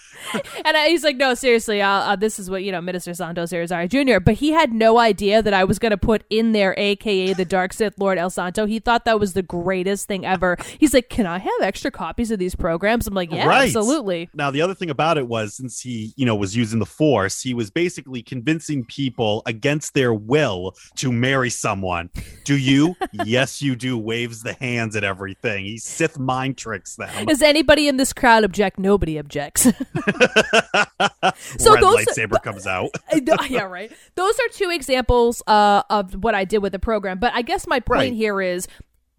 and 0.64 0.76
I, 0.76 0.88
he's 0.88 1.04
like, 1.04 1.16
no, 1.16 1.34
seriously, 1.34 1.80
uh, 1.82 1.88
uh, 1.88 2.16
this 2.16 2.38
is 2.38 2.48
what, 2.50 2.62
you 2.62 2.72
know, 2.72 2.80
Minister 2.80 3.14
Santos 3.14 3.50
Arizari 3.52 3.88
Jr. 3.88 4.20
But 4.20 4.34
he 4.34 4.50
had 4.52 4.72
no 4.72 4.98
idea 4.98 5.42
that 5.42 5.54
I 5.54 5.64
was 5.64 5.78
going 5.78 5.90
to 5.90 5.96
put 5.96 6.24
in 6.30 6.52
there, 6.52 6.74
AKA 6.76 7.34
the 7.34 7.44
Dark 7.44 7.72
Sith 7.72 7.98
Lord 7.98 8.18
El 8.18 8.30
Santo. 8.30 8.66
He 8.66 8.78
thought 8.78 9.04
that 9.04 9.18
was 9.20 9.32
the 9.34 9.42
greatest 9.42 10.08
thing 10.08 10.24
ever. 10.24 10.56
He's 10.78 10.94
like, 10.94 11.08
can 11.08 11.26
I 11.26 11.38
have 11.38 11.52
extra 11.60 11.90
copies 11.90 12.30
of 12.30 12.38
these 12.38 12.54
programs? 12.54 13.06
I'm 13.06 13.14
like, 13.14 13.30
yeah, 13.32 13.46
Right. 13.46 13.64
absolutely. 13.66 14.28
Now, 14.34 14.50
the 14.50 14.62
other 14.62 14.74
thing 14.74 14.90
about 14.90 15.18
it 15.18 15.26
was 15.26 15.54
since 15.54 15.80
he, 15.80 16.12
you 16.16 16.26
know, 16.26 16.34
was 16.36 16.56
using 16.56 16.78
the 16.78 16.86
Force, 16.86 17.42
he 17.42 17.54
was 17.54 17.70
basically 17.70 18.22
convincing 18.22 18.84
people 18.84 19.42
against 19.46 19.94
their 19.94 20.12
will 20.14 20.74
to 20.96 21.10
marry 21.12 21.50
someone. 21.50 22.10
Do 22.44 22.56
you? 22.56 22.96
yes, 23.24 23.60
you 23.62 23.76
do. 23.76 23.96
Waves 23.98 24.42
the 24.42 24.54
hands 24.54 24.96
at 24.96 25.04
everything. 25.04 25.64
He 25.64 25.78
Sith 25.78 26.18
mind 26.18 26.56
tricks 26.58 26.96
them. 26.96 27.26
Does 27.26 27.42
anybody 27.42 27.88
in 27.88 27.96
this 27.96 28.12
crowd 28.12 28.44
object? 28.44 28.78
Nobody 28.78 29.18
objects. 29.18 29.66
So 31.58 31.74
Red 31.74 31.82
those- 31.82 31.96
lightsaber 32.06 32.42
comes 32.42 32.66
out. 32.66 32.90
Yeah, 33.48 33.62
right. 33.64 33.92
Those 34.14 34.34
are 34.40 34.48
two 34.52 34.70
examples 34.70 35.42
uh, 35.46 35.82
of 35.90 36.14
what 36.24 36.34
I 36.34 36.44
did 36.44 36.58
with 36.58 36.72
the 36.72 36.78
program. 36.78 37.18
But 37.18 37.32
I 37.34 37.42
guess 37.42 37.66
my 37.66 37.80
point 37.80 37.98
Right. 38.00 38.12
here 38.12 38.40
is 38.40 38.66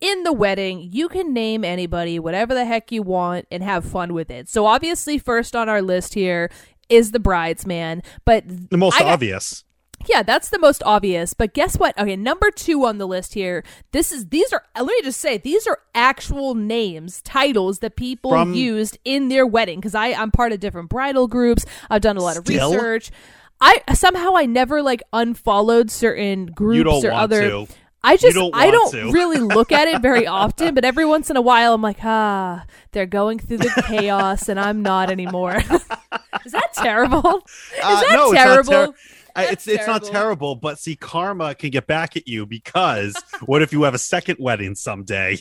in 0.01 0.24
the 0.24 0.34
wedding, 0.34 0.89
you 0.91 1.08
can 1.08 1.34
name 1.34 1.63
anybody, 1.63 2.20
whatever 2.20 2.53
the 2.53 2.65
heck 2.65 2.91
you 2.91 3.01
want, 3.03 3.48
and 3.51 3.63
have 3.63 3.86
fun 3.86 4.13
with 4.13 4.29
it. 4.29 4.50
So 4.50 4.65
obviously, 4.65 5.17
first 5.17 5.55
on 5.55 5.70
our 5.70 5.82
list 5.82 6.13
here 6.13 6.50
is 6.89 7.12
the 7.12 7.20
bridesman. 7.20 8.03
But 8.25 8.43
The 8.70 8.77
most 8.77 9.00
got- 9.00 9.08
obvious. 9.08 9.63
Yeah, 10.07 10.24
that's 10.24 10.50
the 10.50 10.60
most 10.60 10.83
obvious. 10.86 11.33
But 11.33 11.53
guess 11.53 11.77
what? 11.77 11.98
Okay, 12.00 12.15
number 12.15 12.51
two 12.51 12.86
on 12.86 12.98
the 12.98 13.07
list 13.07 13.33
here. 13.33 13.63
This 13.91 14.12
is 14.12 14.27
these 14.27 14.51
are 14.53 14.63
let 14.75 14.86
me 14.88 15.01
just 15.03 15.19
say 15.19 15.38
these 15.38 15.67
are 15.67 15.79
actual 15.95 16.55
names, 16.55 17.22
titles 17.22 17.79
that 17.79 17.95
people 17.95 18.31
From- 18.31 18.53
used 18.53 18.98
in 19.05 19.29
their 19.29 19.45
wedding. 19.45 19.79
Because 19.79 19.95
I 19.95 20.07
I'm 20.13 20.31
part 20.31 20.51
of 20.51 20.60
different 20.60 20.89
bridal 20.89 21.27
groups. 21.27 21.65
I've 21.89 22.01
done 22.01 22.17
a 22.17 22.22
lot 22.22 22.38
of 22.38 22.45
Still? 22.45 22.72
research. 22.74 23.12
I 23.62 23.81
somehow 23.93 24.36
I 24.36 24.45
never 24.45 24.81
like 24.81 25.01
unfollowed 25.13 25.89
certain 25.89 26.48
groups 26.48 27.05
or 27.05 27.12
other. 27.12 27.41
to. 27.50 27.67
I 28.05 28.17
just 28.17 28.36
don't 28.36 28.53
I 28.53 28.69
don't 28.69 28.93
really 29.13 29.38
look 29.39 29.72
at 29.72 29.88
it 29.88 30.01
very 30.01 30.27
often, 30.27 30.75
but 30.75 30.83
every 30.83 31.05
once 31.05 31.29
in 31.29 31.38
a 31.38 31.41
while 31.41 31.74
I'm 31.74 31.81
like, 31.81 32.03
ah, 32.03 32.65
they're 32.91 33.05
going 33.05 33.39
through 33.39 33.60
the 33.60 33.83
chaos 33.88 34.50
and 34.50 34.60
I'm 34.60 34.81
not 34.81 35.10
anymore. 35.10 35.55
Is 36.45 36.51
that 36.51 36.74
terrible? 36.74 37.19
Is 37.38 37.79
Uh, 37.81 38.01
that 38.01 38.10
no, 38.12 38.33
terrible? 38.33 38.93
It's 39.36 39.40
I- 39.40 39.46
That's 39.46 39.68
it's 39.68 39.80
it's 39.80 39.88
not 39.88 40.04
terrible. 40.04 40.12
terrible, 40.12 40.56
but 40.56 40.80
see, 40.80 40.96
karma 40.96 41.56
can 41.56 41.70
get 41.72 41.88
back 41.88 42.16
at 42.18 42.28
you 42.28 42.46
because 42.46 43.16
what 43.46 43.62
if 43.62 43.72
you 43.74 43.84
have 43.84 43.94
a 43.94 44.00
second 44.00 44.38
wedding 44.40 44.75
someday? 44.75 45.40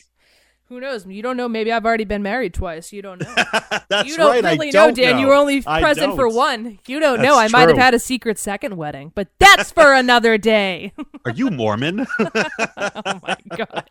Who 0.67 0.81
knows? 0.81 1.05
You 1.05 1.21
don't 1.21 1.37
know. 1.37 1.51
Maybe 1.51 1.71
I've 1.71 1.85
already 1.85 2.05
been 2.05 2.23
married 2.23 2.55
twice. 2.55 2.95
You 2.95 3.03
don't 3.03 3.21
know. 3.21 3.35
That's 3.91 4.09
you 4.09 4.17
don't 4.17 4.31
right. 4.43 4.43
really 4.43 4.69
I 4.69 4.71
know, 4.71 4.87
don't 4.87 4.97
Dan. 4.97 5.17
know. 5.17 5.21
You 5.21 5.27
were 5.27 5.35
only 5.35 5.61
present 5.61 6.17
for 6.17 6.27
one. 6.31 6.79
You 6.87 6.99
don't 6.99 7.19
That's 7.19 7.29
know. 7.29 7.39
I 7.39 7.49
might 7.49 7.69
have 7.69 7.77
had 7.77 7.93
a 7.93 7.99
secret 7.99 8.39
second 8.39 8.79
wedding, 8.79 9.13
but 9.15 9.29
that's 9.39 9.71
for 9.71 9.93
another 9.93 10.39
day. 10.39 10.95
Are 11.27 11.31
you 11.33 11.51
Mormon? 11.51 12.07
oh 12.19 13.21
my 13.23 13.37
god. 13.55 13.91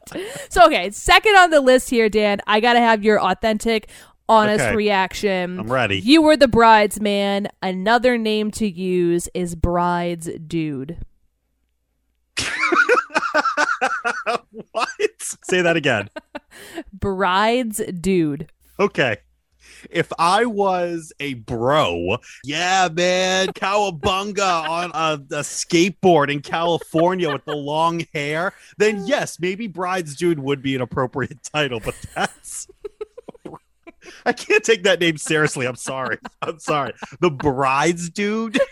So 0.50 0.66
okay, 0.66 0.90
second 0.90 1.36
on 1.36 1.52
the 1.52 1.62
list 1.62 1.88
here, 1.90 2.10
Dan. 2.10 2.42
I 2.48 2.60
gotta 2.60 2.80
have 2.80 3.04
your 3.04 3.22
authentic, 3.22 3.88
honest 4.32 4.64
Okay. 4.66 4.76
reaction. 4.76 5.60
I'm 5.60 5.72
ready. 5.72 6.00
You 6.00 6.22
were 6.22 6.38
the 6.38 6.48
bridesman. 6.48 7.50
Another 7.62 8.18
name 8.18 8.50
to 8.52 8.68
use 8.68 9.28
is 9.34 9.56
bride's 9.56 10.30
dude. 10.48 10.98
what? 14.72 14.90
Say 15.44 15.62
that 15.62 15.76
again. 15.76 16.10
Bride's 16.94 17.82
dude. 18.00 18.48
Okay. 18.80 19.18
If 19.90 20.12
I 20.20 20.46
was 20.46 21.12
a 21.20 21.34
bro, 21.36 22.18
yeah, 22.44 22.88
man, 22.92 23.48
cowabunga 23.50 24.70
on 24.70 24.92
a, 24.94 25.14
a 25.36 25.42
skateboard 25.42 26.32
in 26.32 26.42
California 26.42 27.32
with 27.32 27.46
the 27.46 27.56
long 27.56 28.06
hair, 28.14 28.54
then 28.78 29.06
yes, 29.08 29.40
maybe 29.40 29.68
bride's 29.68 30.16
dude 30.16 30.40
would 30.40 30.62
be 30.62 30.76
an 30.76 30.82
appropriate 30.82 31.42
title, 31.44 31.80
but 31.84 31.96
that's. 32.16 32.68
I 34.26 34.34
can't 34.34 34.64
take 34.64 34.84
that 34.84 35.00
name 35.00 35.18
seriously. 35.18 35.66
I'm 35.66 35.76
sorry. 35.76 36.18
I'm 36.42 36.60
sorry. 36.60 36.94
The 37.20 37.30
bride's 37.30 38.10
dude. 38.10 38.60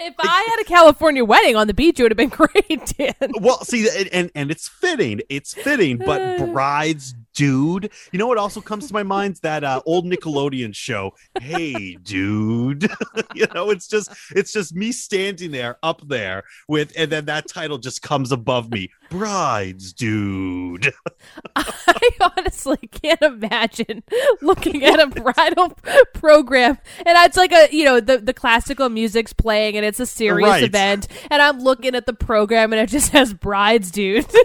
If 0.00 0.14
I 0.18 0.46
had 0.48 0.60
a 0.60 0.64
California 0.64 1.24
wedding 1.24 1.56
on 1.56 1.66
the 1.66 1.74
beach, 1.74 1.98
it 1.98 2.02
would 2.02 2.12
have 2.12 2.16
been 2.16 2.28
great, 2.28 2.94
Dan. 2.98 3.32
Well, 3.40 3.64
see, 3.64 3.88
and, 3.88 4.08
and 4.08 4.30
and 4.34 4.50
it's 4.50 4.68
fitting. 4.68 5.22
It's 5.28 5.54
fitting, 5.54 5.98
but 5.98 6.38
bride's 6.52 7.14
dude. 7.38 7.90
You 8.10 8.18
know 8.18 8.26
what 8.26 8.36
also 8.36 8.60
comes 8.60 8.88
to 8.88 8.92
my 8.92 9.04
mind? 9.04 9.36
That 9.42 9.62
uh, 9.62 9.80
old 9.86 10.04
Nickelodeon 10.06 10.74
show. 10.74 11.14
Hey, 11.40 11.94
dude. 12.02 12.90
you 13.34 13.46
know, 13.54 13.70
it's 13.70 13.86
just 13.86 14.10
it's 14.34 14.52
just 14.52 14.74
me 14.74 14.90
standing 14.90 15.52
there 15.52 15.78
up 15.84 16.02
there 16.08 16.42
with, 16.66 16.92
and 16.96 17.12
then 17.12 17.26
that 17.26 17.46
title 17.48 17.78
just 17.78 18.02
comes 18.02 18.32
above 18.32 18.70
me. 18.72 18.90
Bride's 19.08 19.92
dude. 19.92 20.92
I 21.56 22.10
honestly 22.36 22.76
can't 22.90 23.22
imagine 23.22 24.02
looking 24.42 24.84
at 24.84 24.98
a 25.00 25.06
bridal 25.06 25.70
program 26.14 26.78
and 26.98 27.16
it's 27.26 27.36
like 27.36 27.52
a 27.52 27.68
you 27.70 27.84
know 27.84 28.00
the 28.00 28.18
the 28.18 28.34
classical 28.34 28.88
music's 28.88 29.32
playing 29.32 29.76
and 29.76 29.86
it's 29.86 30.00
a 30.00 30.06
serious 30.06 30.48
Right. 30.48 30.62
event 30.64 31.08
and 31.30 31.40
I'm 31.40 31.60
looking 31.60 31.94
at 31.94 32.06
the 32.06 32.12
program 32.12 32.72
and 32.72 32.80
it 32.80 32.88
just 32.88 33.12
says 33.12 33.32
brides 33.32 33.90
dude. 33.90 34.26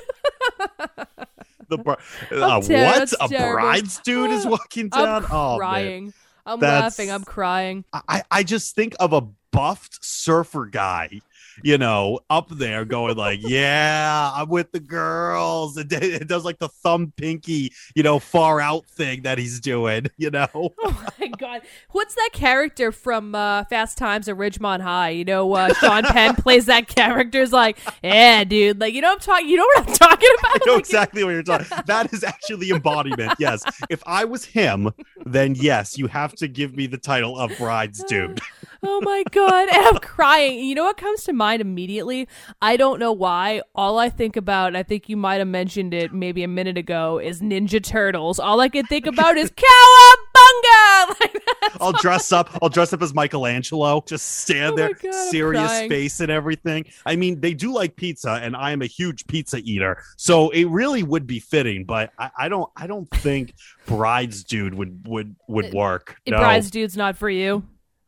The 1.77 1.83
bri- 1.83 1.95
uh, 2.41 2.61
ter- 2.61 2.85
what? 2.85 3.13
A 3.21 3.27
terrible. 3.27 3.61
bride's 3.61 3.99
dude 3.99 4.31
is 4.31 4.45
walking 4.55 4.89
down. 4.89 5.25
I'm 5.25 5.31
oh 5.31 5.49
man. 5.51 5.57
crying. 5.57 6.13
I'm 6.45 6.59
That's- 6.59 6.97
laughing. 6.97 7.11
I'm 7.11 7.23
crying. 7.23 7.85
I, 7.93 8.23
I 8.29 8.43
just 8.43 8.75
think 8.75 8.95
of 8.99 9.13
a 9.13 9.21
buffed 9.51 10.03
surfer 10.03 10.65
guy, 10.65 11.21
you 11.63 11.77
know, 11.77 12.19
up 12.29 12.49
there 12.49 12.85
going 12.85 13.15
like, 13.17 13.39
"Yeah, 13.43 14.31
I'm 14.33 14.49
with 14.49 14.71
the 14.71 14.79
girls." 14.79 15.77
It, 15.77 15.91
it 15.91 16.27
does 16.27 16.45
like 16.45 16.59
the 16.59 16.69
thumb 16.69 17.13
pinky, 17.17 17.71
you 17.95 18.03
know, 18.03 18.19
far 18.19 18.59
out 18.59 18.85
thing 18.87 19.23
that 19.23 19.37
he's 19.37 19.59
doing, 19.59 20.07
you 20.17 20.29
know. 20.31 20.47
Oh 20.85 21.07
my 21.19 21.27
god. 21.27 21.61
What's 21.91 22.15
that 22.15 22.29
character 22.33 22.91
from 22.91 23.35
uh, 23.35 23.63
Fast 23.65 23.97
Times 23.97 24.27
at 24.27 24.35
Ridgemont 24.35 24.81
High? 24.81 25.09
You 25.09 25.25
know, 25.25 25.53
uh, 25.53 25.73
Sean 25.75 26.03
Penn 26.03 26.35
plays 26.35 26.65
that 26.65 26.87
character. 26.87 27.41
Is 27.41 27.53
like, 27.53 27.77
yeah, 28.03 28.43
dude. 28.43 28.79
Like, 28.79 28.93
you 28.93 29.01
know, 29.01 29.09
what 29.09 29.15
I'm 29.15 29.19
talking. 29.19 29.49
You 29.49 29.57
know 29.57 29.65
what 29.75 29.87
I'm 29.89 29.93
talking 29.95 30.29
about? 30.39 30.55
I 30.55 30.59
know 30.65 30.73
Like, 30.73 30.79
exactly 30.81 31.23
what 31.23 31.31
you're 31.31 31.43
talking. 31.43 31.67
That 31.85 32.13
is 32.13 32.23
actually 32.23 32.67
the 32.67 32.75
embodiment. 32.75 33.33
Yes, 33.39 33.63
if 33.89 34.01
I 34.05 34.25
was 34.25 34.45
him, 34.45 34.91
then 35.25 35.55
yes, 35.55 35.97
you 35.97 36.07
have 36.07 36.33
to 36.35 36.47
give 36.47 36.75
me 36.75 36.87
the 36.87 36.97
title 36.97 37.37
of 37.37 37.55
bride's 37.57 38.03
dude. 38.03 38.39
Oh 38.85 38.99
my 39.01 39.23
god, 39.31 39.69
and 39.73 39.85
I'm 39.85 39.97
crying. 39.99 40.59
You 40.59 40.75
know 40.75 40.83
what 40.83 40.97
comes 40.97 41.23
to 41.23 41.33
mind 41.33 41.61
immediately? 41.61 42.27
I 42.61 42.75
don't 42.75 42.99
know 42.99 43.13
why. 43.13 43.61
All 43.73 43.97
I 43.97 44.09
think 44.09 44.35
about 44.35 44.75
i 44.75 44.83
think 44.83 45.07
you 45.07 45.15
might 45.15 45.35
have 45.35 45.47
mentioned 45.47 45.93
it 45.93 46.13
maybe 46.13 46.43
a 46.43 46.47
minute 46.47 46.77
ago, 46.77 47.17
is 47.17 47.41
Ninja 47.41 47.81
Turtles. 47.81 48.39
All 48.39 48.59
I 48.59 48.67
can 48.67 48.85
think 48.85 49.05
about 49.05 49.37
is 49.37 49.51
cowabunga. 49.51 51.15
Like 51.19 51.41
I'll 51.81 51.91
dress 51.93 52.31
up. 52.31 52.57
I'll 52.61 52.69
dress 52.69 52.93
up 52.93 53.01
as 53.01 53.13
Michelangelo. 53.13 54.03
Just 54.07 54.39
stand 54.39 54.73
Oh 54.73 54.75
there, 54.75 54.93
God, 54.93 55.13
serious 55.29 55.79
face 55.81 56.19
and 56.19 56.31
everything. 56.31 56.85
I 57.05 57.15
mean, 57.15 57.39
they 57.39 57.53
do 57.53 57.73
like 57.73 57.95
pizza, 57.95 58.31
and 58.31 58.55
I 58.55 58.71
am 58.71 58.81
a 58.81 58.85
huge 58.85 59.27
pizza 59.27 59.57
eater, 59.57 60.01
so 60.17 60.49
it 60.49 60.65
really 60.65 61.03
would 61.03 61.27
be 61.27 61.39
fitting. 61.39 61.85
But 61.85 62.11
I, 62.17 62.31
I 62.37 62.49
don't. 62.49 62.69
I 62.75 62.87
don't 62.87 63.09
think 63.09 63.53
bride's 63.85 64.43
dude 64.43 64.73
would 64.73 65.07
would 65.07 65.35
would 65.47 65.65
uh, 65.65 65.71
work. 65.73 66.17
No, 66.27 66.37
Bride's 66.37 66.71
dude's 66.71 66.97
not 66.97 67.17
for 67.17 67.29
you. 67.29 67.63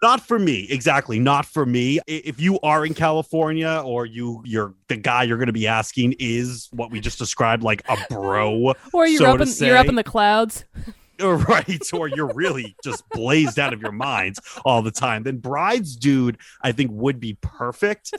Not 0.05 0.21
for 0.21 0.37
me. 0.37 0.67
Exactly, 0.69 1.17
not 1.17 1.47
for 1.47 1.65
me. 1.65 1.99
If 2.05 2.39
you 2.39 2.59
are 2.61 2.85
in 2.85 2.93
California, 2.93 3.81
or 3.83 4.05
you 4.05 4.43
you're 4.45 4.75
the 4.87 4.97
guy 4.97 5.23
you're 5.23 5.39
going 5.39 5.47
to 5.47 5.53
be 5.53 5.65
asking 5.65 6.13
is 6.19 6.69
what 6.71 6.91
we 6.91 6.99
just 6.99 7.17
described, 7.17 7.63
like 7.63 7.81
a 7.89 7.97
bro, 8.07 8.75
Or 8.93 9.07
you're 9.07 9.17
so 9.17 9.33
up 9.33 9.41
in 9.41 9.47
you're 9.65 9.77
up 9.77 9.87
in 9.87 9.95
the 9.95 10.03
clouds. 10.03 10.63
right 11.21 11.81
or 11.93 12.09
you're 12.09 12.31
really 12.33 12.75
just 12.83 13.01
blazed 13.09 13.57
out 13.57 13.73
of 13.73 13.81
your 13.81 13.93
minds 13.93 14.37
all 14.65 14.81
the 14.81 14.91
time 14.91 15.23
then 15.23 15.37
bride's 15.37 15.95
dude 15.95 16.37
i 16.61 16.73
think 16.73 16.91
would 16.91 17.21
be 17.21 17.37
perfect 17.39 18.13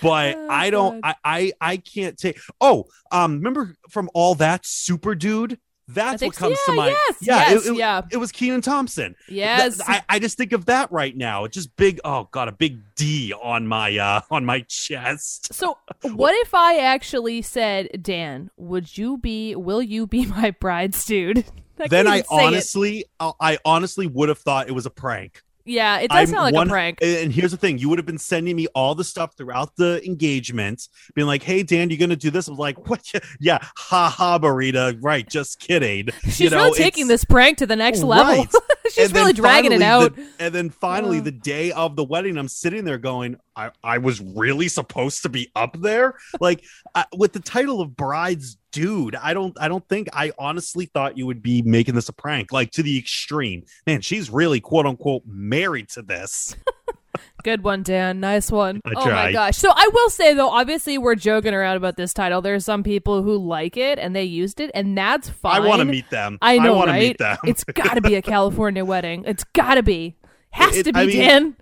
but 0.00 0.36
Oh, 0.36 0.46
i 0.48 0.70
don't 0.70 1.00
I, 1.04 1.14
I 1.24 1.52
i 1.60 1.76
can't 1.78 2.16
take 2.16 2.38
oh 2.60 2.84
um 3.10 3.38
remember 3.38 3.74
from 3.90 4.08
all 4.14 4.36
that 4.36 4.64
super 4.64 5.16
dude 5.16 5.58
that's 5.88 6.20
think 6.20 6.32
what 6.34 6.38
comes 6.38 6.58
to 6.66 6.72
mind 6.72 6.96
yes, 7.08 7.16
yeah 7.20 7.50
yes, 7.50 7.66
it, 7.66 7.70
it- 7.72 7.76
yeah. 7.76 8.02
it 8.10 8.16
was 8.16 8.32
kenan 8.32 8.60
thompson 8.60 9.14
Yes. 9.28 9.80
I, 9.86 10.02
I 10.08 10.18
just 10.18 10.36
think 10.36 10.52
of 10.52 10.66
that 10.66 10.90
right 10.90 11.16
now 11.16 11.44
it's 11.44 11.54
just 11.54 11.74
big 11.76 12.00
oh 12.04 12.28
god 12.32 12.48
a 12.48 12.52
big 12.52 12.80
d 12.96 13.32
on 13.40 13.66
my 13.66 13.96
uh 13.96 14.20
on 14.30 14.44
my 14.44 14.64
chest 14.68 15.54
So, 15.54 15.78
what 16.02 16.34
if 16.34 16.54
I 16.54 16.78
actually 16.78 17.42
said, 17.42 18.02
Dan, 18.02 18.50
would 18.56 18.96
you 18.98 19.18
be, 19.18 19.54
will 19.54 19.82
you 19.82 20.06
be 20.06 20.26
my 20.26 20.50
bride's 20.52 21.04
dude? 21.04 21.44
I 21.78 21.88
then 21.88 22.06
i 22.06 22.16
even 22.18 22.24
say 22.28 22.36
it. 22.36 22.46
honestly 22.46 23.04
I, 23.20 23.32
I 23.40 23.58
honestly 23.64 24.06
would 24.06 24.28
have 24.30 24.38
thought 24.38 24.68
it 24.68 24.72
was 24.72 24.86
a 24.86 24.90
prank 24.90 25.42
yeah, 25.66 25.98
it 25.98 26.08
does 26.10 26.18
I'm 26.18 26.26
sound 26.28 26.42
like 26.44 26.54
one- 26.54 26.68
a 26.68 26.70
prank. 26.70 26.98
And 27.02 27.32
here's 27.32 27.50
the 27.50 27.56
thing: 27.56 27.76
you 27.78 27.88
would 27.88 27.98
have 27.98 28.06
been 28.06 28.16
sending 28.18 28.56
me 28.56 28.66
all 28.74 28.94
the 28.94 29.04
stuff 29.04 29.36
throughout 29.36 29.76
the 29.76 30.00
engagement, 30.06 30.88
being 31.14 31.26
like, 31.26 31.42
"Hey, 31.42 31.62
Dan, 31.62 31.90
you're 31.90 31.98
gonna 31.98 32.16
do 32.16 32.30
this?" 32.30 32.48
I 32.48 32.52
was 32.52 32.58
like, 32.58 32.88
"What? 32.88 33.12
Yeah, 33.40 33.58
ha 33.76 34.08
ha, 34.08 34.38
Marita. 34.38 34.96
Right? 35.02 35.28
Just 35.28 35.60
kidding." 35.60 36.08
She's 36.24 36.40
you 36.40 36.50
know, 36.50 36.64
really 36.64 36.78
taking 36.78 37.08
this 37.08 37.24
prank 37.24 37.58
to 37.58 37.66
the 37.66 37.76
next 37.76 38.02
level. 38.02 38.34
Right. 38.44 38.48
She's 38.92 39.06
And 39.06 39.14
really 39.14 39.32
dragging 39.32 39.72
it 39.72 39.82
out. 39.82 40.14
the- 40.14 40.28
and 40.38 40.54
then 40.54 40.70
finally, 40.70 41.18
Uh. 41.18 41.22
the 41.22 41.32
day 41.32 41.72
of 41.72 41.96
the 41.96 42.04
wedding, 42.04 42.38
I'm 42.38 42.48
sitting 42.48 42.84
there 42.84 42.98
going, 42.98 43.36
"I, 43.56 43.70
I 43.82 43.98
was 43.98 44.20
really 44.20 44.68
supposed 44.68 45.22
to 45.24 45.28
be 45.28 45.50
up 45.56 45.76
there." 45.80 46.14
Like 46.40 46.62
I, 46.94 47.04
with 47.16 47.32
the 47.32 47.40
title 47.40 47.80
of 47.80 47.96
bride's 47.96 48.56
dude, 48.76 49.16
I 49.16 49.32
don't, 49.34 49.56
I 49.60 49.68
don't 49.68 49.86
think 49.88 50.08
I 50.12 50.32
honestly 50.38 50.86
thought 50.86 51.16
you 51.16 51.26
would 51.26 51.42
be 51.42 51.62
making 51.62 51.94
this 51.94 52.08
a 52.08 52.12
prank, 52.12 52.52
like 52.52 52.70
to 52.72 52.82
the 52.82 52.98
extreme. 52.98 53.64
Man, 53.86 54.00
she's 54.02 54.30
really 54.30 54.60
quote 54.60 54.86
unquote 54.86 55.22
married 55.26 55.88
to 55.90 56.02
this. 56.02 56.54
Good 57.44 57.62
one, 57.64 57.82
Dan. 57.82 58.20
Nice 58.20 58.50
one. 58.50 58.82
I 58.84 58.92
oh 58.94 59.06
my 59.06 59.32
gosh. 59.32 59.56
So 59.56 59.70
I 59.74 59.88
will 59.92 60.10
say 60.10 60.34
though, 60.34 60.50
obviously 60.50 60.98
we're 60.98 61.14
joking 61.14 61.54
around 61.54 61.76
about 61.78 61.96
this 61.96 62.12
title. 62.12 62.42
There's 62.42 62.64
some 62.64 62.82
people 62.82 63.22
who 63.22 63.38
like 63.38 63.78
it 63.78 63.98
and 63.98 64.14
they 64.14 64.24
used 64.24 64.60
it, 64.60 64.70
and 64.74 64.98
that's 64.98 65.30
fine. 65.30 65.62
I 65.62 65.66
want 65.66 65.78
to 65.78 65.86
meet 65.86 66.10
them. 66.10 66.38
I 66.42 66.58
know, 66.58 66.74
want 66.74 66.88
to 66.88 66.92
right? 66.92 67.00
meet 67.00 67.18
them. 67.18 67.38
It's 67.44 67.64
got 67.64 67.94
to 67.94 68.02
be 68.02 68.16
a 68.16 68.22
California 68.22 68.84
wedding. 68.84 69.24
It's 69.26 69.44
got 69.44 69.76
to 69.76 69.82
be. 69.82 70.16
Has 70.50 70.76
It- 70.76 70.84
to 70.84 70.92
be, 70.92 71.00
I 71.00 71.06
mean, 71.06 71.16
Dan. 71.16 71.56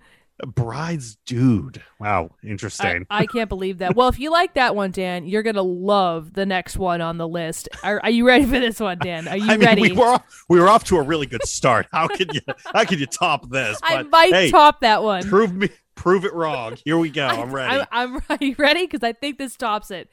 Bride's 0.45 1.15
dude. 1.25 1.81
Wow, 1.99 2.31
interesting. 2.43 3.05
I 3.09 3.25
can't 3.25 3.49
believe 3.49 3.77
that. 3.79 3.95
Well, 3.95 4.09
if 4.09 4.19
you 4.19 4.31
like 4.31 4.55
that 4.55 4.75
one, 4.75 4.91
Dan, 4.91 5.25
you're 5.25 5.43
gonna 5.43 5.61
love 5.61 6.33
the 6.33 6.45
next 6.45 6.77
one 6.77 7.01
on 7.01 7.17
the 7.17 7.27
list. 7.27 7.69
Are, 7.83 7.99
are 8.03 8.09
you 8.09 8.27
ready 8.27 8.45
for 8.45 8.59
this 8.59 8.79
one, 8.79 8.97
Dan? 8.99 9.27
Are 9.27 9.37
you 9.37 9.49
I 9.49 9.57
mean, 9.57 9.65
ready? 9.65 9.81
we 9.81 9.91
were 9.93 10.05
off, 10.05 10.45
we 10.49 10.59
were 10.59 10.67
off 10.67 10.83
to 10.85 10.97
a 10.97 11.01
really 11.01 11.25
good 11.25 11.43
start. 11.47 11.87
How 11.91 12.07
can 12.07 12.27
you 12.33 12.41
how 12.73 12.83
can 12.83 12.99
you 12.99 13.05
top 13.05 13.49
this? 13.49 13.79
I 13.81 14.03
But, 14.03 14.09
might 14.11 14.33
hey, 14.33 14.51
top 14.51 14.81
that 14.81 15.03
one. 15.03 15.23
prove 15.23 15.53
me 15.53 15.69
prove 15.95 16.25
it 16.25 16.33
wrong. 16.33 16.77
Here 16.83 16.97
we 16.97 17.09
go. 17.09 17.25
I'm 17.25 17.53
ready. 17.53 17.85
I'm, 17.91 18.15
I'm 18.17 18.21
are 18.29 18.37
you 18.41 18.55
ready? 18.57 18.85
Because 18.85 19.03
I 19.03 19.13
think 19.13 19.37
this 19.37 19.55
tops 19.55 19.91
it. 19.91 20.09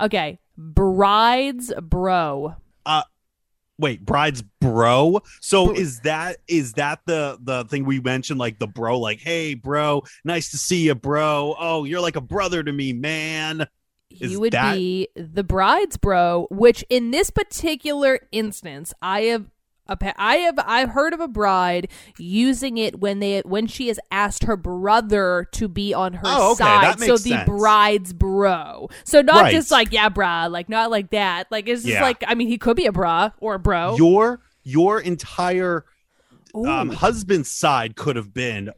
Okay, 0.00 0.40
bride's 0.58 1.72
bro. 1.80 2.56
Uh, 2.84 3.02
Wait, 3.78 4.04
bride's 4.04 4.42
bro. 4.60 5.20
So 5.40 5.72
is 5.72 6.00
that 6.00 6.36
is 6.46 6.74
that 6.74 7.00
the 7.06 7.38
the 7.42 7.64
thing 7.64 7.84
we 7.84 8.00
mentioned? 8.00 8.38
Like 8.38 8.58
the 8.58 8.68
bro, 8.68 8.98
like, 9.00 9.20
hey, 9.20 9.54
bro, 9.54 10.02
nice 10.24 10.50
to 10.52 10.58
see 10.58 10.86
you, 10.86 10.94
bro. 10.94 11.56
Oh, 11.58 11.84
you're 11.84 12.00
like 12.00 12.16
a 12.16 12.20
brother 12.20 12.62
to 12.62 12.72
me, 12.72 12.92
man. 12.92 13.66
He 14.10 14.26
Is 14.26 14.38
would 14.38 14.52
that- 14.52 14.74
be 14.76 15.08
the 15.16 15.42
bride's 15.42 15.96
bro, 15.96 16.46
which 16.50 16.84
in 16.88 17.10
this 17.10 17.30
particular 17.30 18.20
instance, 18.30 18.94
I 19.02 19.22
have 19.22 19.46
I 19.86 20.36
have 20.36 20.58
I've 20.66 20.88
heard 20.90 21.12
of 21.12 21.20
a 21.20 21.28
bride 21.28 21.88
using 22.18 22.78
it 22.78 23.00
when 23.00 23.18
they 23.20 23.40
when 23.44 23.66
she 23.66 23.88
has 23.88 24.00
asked 24.10 24.44
her 24.44 24.56
brother 24.56 25.48
to 25.52 25.68
be 25.68 25.92
on 25.92 26.14
her 26.14 26.22
Oh, 26.24 26.52
okay, 26.52 26.64
side. 26.64 27.00
so 27.00 27.12
the 27.18 27.30
sense. 27.30 27.48
bride's 27.48 28.12
bro. 28.12 28.88
So 29.04 29.20
not 29.20 29.42
Right. 29.42 29.52
just 29.52 29.70
like 29.70 29.92
yeah, 29.92 30.08
brah, 30.08 30.50
like 30.50 30.68
not 30.68 30.90
like 30.90 31.10
that. 31.10 31.48
Like 31.50 31.68
it's 31.68 31.82
just 31.82 31.94
Yeah. 31.94 32.02
like 32.02 32.24
I 32.26 32.34
mean 32.34 32.48
he 32.48 32.56
could 32.58 32.76
be 32.76 32.86
a 32.86 32.92
bra 32.92 33.30
or 33.40 33.54
a 33.54 33.58
bro. 33.58 33.96
Your 33.96 34.40
your 34.62 35.00
entire 35.00 35.84
um, 36.54 36.88
husband's 36.90 37.50
side 37.50 37.96
could 37.96 38.16
have 38.16 38.32
been 38.32 38.70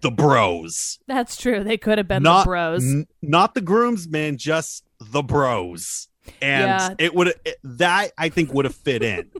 the 0.00 0.10
bros, 0.10 0.98
That's 1.06 1.36
true. 1.36 1.62
They 1.62 1.76
could 1.76 1.98
have 1.98 2.08
been 2.08 2.22
not 2.22 2.44
the 2.44 2.48
bros. 2.48 2.82
n- 2.84 3.06
not 3.20 3.54
the 3.54 3.60
groomsmen, 3.60 4.38
just 4.38 4.84
the 5.00 5.22
bros, 5.22 6.08
and 6.40 6.62
Yeah. 6.68 6.94
it 6.98 7.14
would 7.14 7.34
that 7.64 8.12
I 8.16 8.28
think 8.28 8.54
would 8.54 8.64
have 8.64 8.74
fit 8.76 9.02
in, 9.02 9.30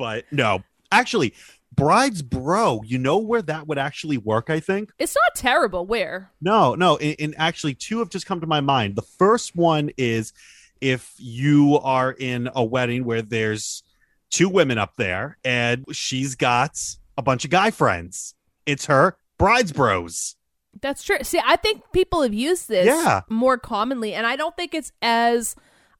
but 0.00 0.24
no, 0.32 0.62
actually, 0.90 1.34
bride's 1.76 2.22
bro. 2.22 2.80
You 2.86 2.96
know 2.96 3.18
where 3.18 3.42
that 3.42 3.68
would 3.68 3.76
actually 3.76 4.16
work? 4.16 4.48
I 4.48 4.58
think. 4.60 4.90
it's 4.98 5.14
not 5.14 5.34
terrible. 5.34 5.84
Where? 5.84 6.32
No, 6.40 6.74
no. 6.74 6.96
And, 6.96 7.34
actually, 7.36 7.74
two 7.74 7.98
have 7.98 8.08
just 8.08 8.24
come 8.24 8.40
to 8.40 8.46
my 8.46 8.62
mind. 8.62 8.96
The 8.96 9.02
first 9.02 9.54
one 9.54 9.90
is 9.98 10.32
if 10.80 11.12
you 11.18 11.78
are 11.82 12.12
in 12.12 12.48
a 12.54 12.64
wedding 12.64 13.04
where 13.04 13.20
there's 13.20 13.82
two 14.30 14.48
women 14.48 14.78
up 14.78 14.94
there 14.96 15.36
and 15.44 15.84
she's 15.92 16.34
got 16.34 16.78
a 17.18 17.22
bunch 17.22 17.44
of 17.44 17.50
guy 17.50 17.70
friends. 17.70 18.34
It's 18.64 18.86
her 18.86 19.18
bride's 19.38 19.72
bros. 19.72 20.36
That's 20.80 21.02
true. 21.02 21.18
See, 21.22 21.40
I 21.44 21.56
think 21.56 21.82
people 21.92 22.22
have 22.22 22.32
used 22.32 22.68
this 22.68 22.86
Yeah. 22.86 23.20
more 23.28 23.58
commonly, 23.58 24.14
and 24.14 24.26
I 24.26 24.36
don't 24.36 24.56
think 24.56 24.72
it's 24.72 24.92
as 25.02 25.56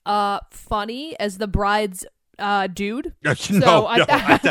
uh 0.07 0.39
funny 0.51 1.19
as 1.21 1.37
the 1.37 1.47
bride's 1.49 2.07
uh 2.41 2.67
dude. 2.67 3.15
no, 3.23 3.35
So 3.35 3.59
no, 3.59 3.87
I- 3.87 4.05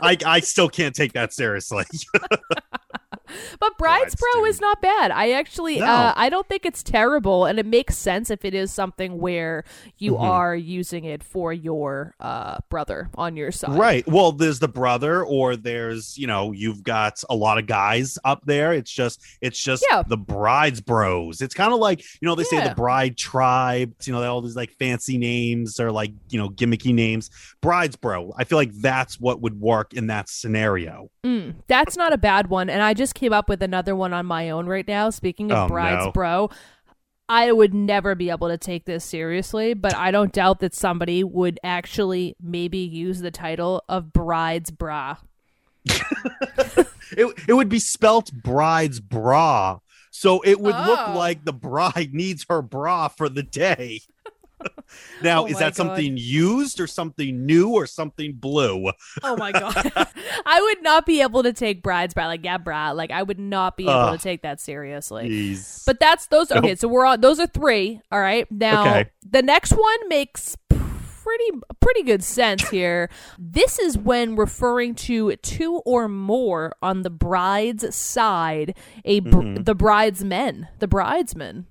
I, 0.00 0.10
I, 0.10 0.16
I 0.26 0.40
still 0.40 0.68
can't 0.68 0.94
take 0.94 1.14
that 1.14 1.32
seriously. 1.32 1.84
But 3.60 3.78
bride's 3.78 4.14
bro 4.14 4.44
is 4.44 4.60
not 4.60 4.80
bad. 4.82 5.10
I 5.10 5.32
actually, 5.32 5.78
No. 5.80 5.86
uh, 5.86 6.12
I 6.16 6.28
don't 6.28 6.46
think 6.48 6.64
it's 6.66 6.82
terrible, 6.82 7.44
and 7.46 7.58
it 7.58 7.66
makes 7.66 7.96
sense 7.96 8.30
if 8.30 8.44
it 8.44 8.54
is 8.54 8.72
something 8.72 9.18
where 9.18 9.64
you 9.98 10.12
Mm-hmm. 10.12 10.22
are 10.24 10.54
using 10.56 11.04
it 11.04 11.22
for 11.22 11.52
your 11.52 12.14
uh 12.20 12.58
brother 12.70 13.10
on 13.16 13.36
your 13.36 13.50
side. 13.52 13.78
Right. 13.78 14.06
Well, 14.06 14.32
there's 14.32 14.58
the 14.60 14.68
brother, 14.68 15.24
or 15.24 15.56
there's 15.56 16.16
you 16.18 16.26
know 16.26 16.52
you've 16.52 16.82
got 16.82 17.22
a 17.28 17.34
lot 17.36 17.58
of 17.58 17.66
guys 17.66 18.18
up 18.24 18.42
there. 18.46 18.72
It's 18.72 18.90
just 18.90 19.20
it's 19.40 19.62
just 19.62 19.84
Yeah. 19.90 20.02
the 20.06 20.16
bride's 20.16 20.80
bros. 20.80 21.40
It's 21.40 21.54
kind 21.54 21.72
of 21.72 21.78
like 21.80 22.00
you 22.20 22.26
know 22.28 22.34
they 22.34 22.44
say 22.44 22.66
the 22.66 22.74
bride 22.74 23.16
tribe. 23.16 23.94
You 24.04 24.12
know 24.12 24.22
all 24.30 24.42
these 24.42 24.56
like 24.56 24.70
fancy 24.78 25.18
names 25.18 25.80
or 25.80 25.90
like 25.92 26.12
you 26.28 26.38
know 26.38 26.48
gimmicky 26.50 26.94
names. 26.94 27.30
Bride's 27.60 27.96
bro. 27.96 28.32
I 28.38 28.44
feel 28.44 28.58
like 28.58 28.72
that's 28.74 29.18
what 29.20 29.40
would 29.40 29.60
work 29.60 29.92
in 29.94 30.06
that 30.08 30.28
scenario. 30.28 31.10
Mm, 31.24 31.56
that's 31.66 31.96
not 31.96 32.12
a 32.12 32.18
bad 32.18 32.48
one, 32.48 32.70
and 32.70 32.82
I 32.82 32.94
just 32.94 33.14
came 33.16 33.32
up 33.32 33.48
with 33.48 33.62
another 33.62 33.96
one 33.96 34.12
on 34.12 34.26
my 34.26 34.50
own 34.50 34.66
right 34.66 34.86
now. 34.86 35.10
Speaking 35.10 35.50
of 35.50 35.64
Oh, 35.64 35.68
bride's 35.68 36.04
no. 36.06 36.12
bro, 36.12 36.50
I 37.28 37.50
would 37.50 37.74
never 37.74 38.14
be 38.14 38.30
able 38.30 38.46
to 38.48 38.56
take 38.58 38.84
this 38.84 39.04
seriously, 39.04 39.74
but 39.74 39.96
I 39.96 40.12
don't 40.12 40.32
doubt 40.32 40.60
that 40.60 40.74
somebody 40.74 41.24
would 41.24 41.58
actually 41.64 42.36
maybe 42.40 42.78
use 42.78 43.18
the 43.20 43.32
title 43.32 43.82
of 43.88 44.12
bride's 44.12 44.70
bra. 44.70 45.16
It 47.16 47.32
it 47.48 47.52
would 47.52 47.68
be 47.68 47.78
spelt 47.78 48.32
bride's 48.32 48.98
bra. 49.00 49.78
So 50.10 50.40
it 50.40 50.60
would 50.60 50.74
Oh. 50.76 50.84
look 50.86 51.14
like 51.14 51.44
the 51.44 51.52
bride 51.52 52.10
needs 52.12 52.44
her 52.48 52.62
bra 52.62 53.08
for 53.08 53.28
the 53.28 53.42
day. 53.44 54.00
now, 55.22 55.44
Oh 55.44 55.46
is 55.46 55.54
that 55.58 55.70
God. 55.70 55.76
something 55.76 56.16
used 56.16 56.80
or 56.80 56.86
something 56.86 57.44
new 57.46 57.70
or 57.70 57.86
something 57.86 58.34
blue? 58.34 58.90
Oh 59.22 59.36
my 59.36 59.52
god. 59.52 59.74
I 60.46 60.60
would 60.60 60.82
not 60.82 61.06
be 61.06 61.20
able 61.22 61.42
to 61.42 61.52
take 61.52 61.82
bride's 61.82 62.14
bra 62.14 62.26
like 62.26 62.44
yeah, 62.44 62.58
bra. 62.58 62.92
Like 62.92 63.10
I 63.10 63.22
would 63.22 63.38
not 63.38 63.76
be 63.76 63.84
able 63.84 63.92
Ugh. 63.94 64.18
to 64.18 64.22
take 64.22 64.42
that 64.42 64.60
seriously. 64.60 65.28
Jeez. 65.28 65.84
But 65.86 66.00
that's 66.00 66.26
those. 66.26 66.50
Nope. 66.50 66.58
Okay, 66.64 66.74
so 66.74 66.88
we're 66.88 67.04
on. 67.06 67.20
Those 67.20 67.40
are 67.40 67.46
three. 67.46 68.00
All 68.10 68.20
right. 68.20 68.50
Now 68.50 68.82
Okay. 68.82 69.10
the 69.28 69.42
next 69.42 69.72
one 69.72 70.08
makes 70.08 70.56
pretty 70.68 71.58
pretty 71.80 72.02
good 72.04 72.22
sense 72.22 72.68
here. 72.68 73.10
This 73.38 73.78
is 73.80 73.98
when 73.98 74.36
referring 74.36 74.94
to 74.96 75.34
two 75.36 75.76
or 75.84 76.08
more 76.08 76.72
on 76.82 77.02
the 77.02 77.10
bride's 77.10 77.94
side, 77.96 78.76
a 79.04 79.20
br- 79.20 79.36
Mm-hmm. 79.40 79.62
the 79.64 79.74
bridesmen, 79.74 80.68
the 80.78 80.86
bridesmen. 80.88 81.66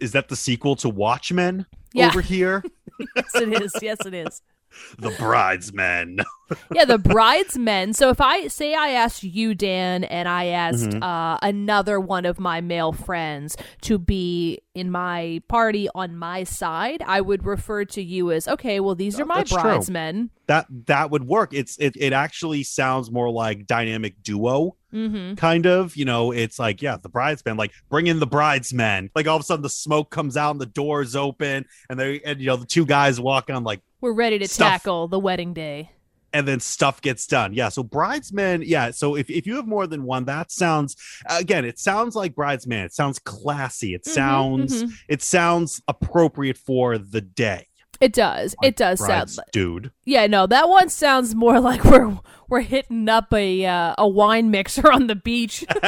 is 0.00 0.10
that 0.12 0.28
the 0.28 0.34
sequel 0.36 0.74
to 0.76 0.88
Watchmen 0.88 1.66
Yeah. 1.94 2.08
over 2.08 2.20
here? 2.20 2.62
Yes, 3.16 3.34
it 3.34 3.62
is. 3.62 3.72
Yes, 3.82 4.06
it 4.06 4.14
is. 4.14 4.42
the 4.98 5.10
Bridesmen. 5.10 6.20
yeah, 6.74 6.84
the 6.84 6.98
bridesmen. 6.98 7.92
So 7.94 8.10
if 8.10 8.20
I 8.20 8.48
say 8.48 8.74
I 8.74 8.90
asked 8.90 9.22
you, 9.22 9.54
Dan, 9.54 10.04
and 10.04 10.28
I 10.28 10.46
asked 10.46 10.82
Mm-hmm. 10.90 11.02
uh, 11.02 11.36
another 11.42 12.00
one 12.00 12.24
of 12.24 12.38
my 12.40 12.60
male 12.60 12.92
friends 12.92 13.56
to 13.82 13.98
be 13.98 14.60
in 14.74 14.90
my 14.90 15.42
party 15.48 15.88
on 15.94 16.16
my 16.16 16.44
side, 16.44 17.02
I 17.06 17.20
would 17.20 17.44
refer 17.44 17.84
to 17.86 18.02
you 18.02 18.32
as 18.32 18.48
okay. 18.48 18.80
Well, 18.80 18.94
these 18.94 19.20
are 19.20 19.24
my 19.24 19.36
That's 19.38 19.50
true. 19.52 19.60
bridesmen. 19.62 20.30
That 20.46 20.66
that 20.86 21.10
would 21.10 21.24
work. 21.24 21.54
It's 21.54 21.76
it 21.78 21.94
it 21.96 22.12
actually 22.12 22.62
sounds 22.64 23.10
more 23.10 23.30
like 23.30 23.66
dynamic 23.66 24.22
duo 24.22 24.76
Mm-hmm. 24.92 25.36
kind 25.36 25.66
of. 25.66 25.96
You 25.96 26.04
know, 26.04 26.32
it's 26.32 26.58
like 26.58 26.82
yeah, 26.82 26.96
the 27.00 27.08
bridesmen. 27.08 27.56
Like 27.56 27.72
bring 27.88 28.06
in 28.08 28.18
the 28.18 28.26
bridesmen. 28.26 29.10
Like 29.14 29.26
all 29.26 29.36
of 29.36 29.42
a 29.42 29.44
sudden 29.44 29.62
the 29.62 29.68
smoke 29.70 30.10
comes 30.10 30.36
out 30.36 30.50
and 30.50 30.60
the 30.60 30.66
doors 30.66 31.16
open 31.16 31.64
and 31.88 31.98
they 31.98 32.20
and 32.20 32.40
you 32.40 32.46
know 32.48 32.56
the 32.56 32.66
two 32.66 32.84
guys 32.84 33.20
walk 33.20 33.48
on 33.50 33.64
like 33.64 33.80
We're 34.00 34.12
ready 34.12 34.38
to 34.38 34.48
Stuff. 34.48 34.68
tackle 34.68 35.08
the 35.08 35.18
wedding 35.18 35.54
day. 35.54 35.90
And 36.32 36.46
then 36.48 36.60
stuff 36.60 37.00
gets 37.00 37.26
done. 37.26 37.52
Yeah. 37.52 37.68
So 37.68 37.82
bridesmen, 37.82 38.62
yeah. 38.64 38.90
So 38.90 39.16
if, 39.16 39.28
if 39.30 39.46
you 39.46 39.56
have 39.56 39.66
more 39.66 39.86
than 39.86 40.04
one, 40.04 40.24
that 40.26 40.50
sounds 40.50 40.96
again, 41.28 41.64
it 41.64 41.78
sounds 41.78 42.14
like 42.14 42.34
bridesman. 42.34 42.84
It 42.84 42.94
sounds 42.94 43.18
classy. 43.18 43.94
It 43.94 44.04
Mhm, 44.04 44.10
sounds 44.10 44.82
mhm. 44.84 44.92
it 45.08 45.22
sounds 45.22 45.82
appropriate 45.88 46.58
for 46.58 46.98
the 46.98 47.20
day. 47.20 47.66
It 48.02 48.12
does. 48.12 48.54
It 48.62 48.76
does 48.76 48.98
sound. 48.98 49.08
Brides, 49.34 49.40
dude. 49.52 49.92
Yeah, 50.04 50.26
no, 50.26 50.46
that 50.46 50.68
one 50.68 50.88
sounds 50.88 51.34
more 51.34 51.60
like 51.60 51.84
we're 51.84 52.18
we're 52.48 52.60
hitting 52.60 53.08
up 53.08 53.32
a 53.32 53.64
uh, 53.64 53.94
a 53.96 54.06
wine 54.06 54.50
mixer 54.50 54.90
on 54.92 55.06
the 55.06 55.14
beach. 55.14 55.64